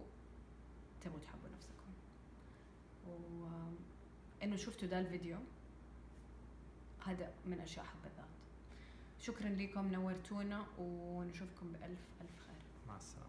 [1.02, 1.94] تبغوا تحبوا نفسكم.
[3.08, 5.38] وانه شفتوا ده الفيديو.
[7.06, 8.26] هذا من أشياء حب الذات.
[9.20, 12.62] شكرا لكم نورتونا ونشوفكم بألف ألف خير.
[12.88, 13.29] مع السلامة.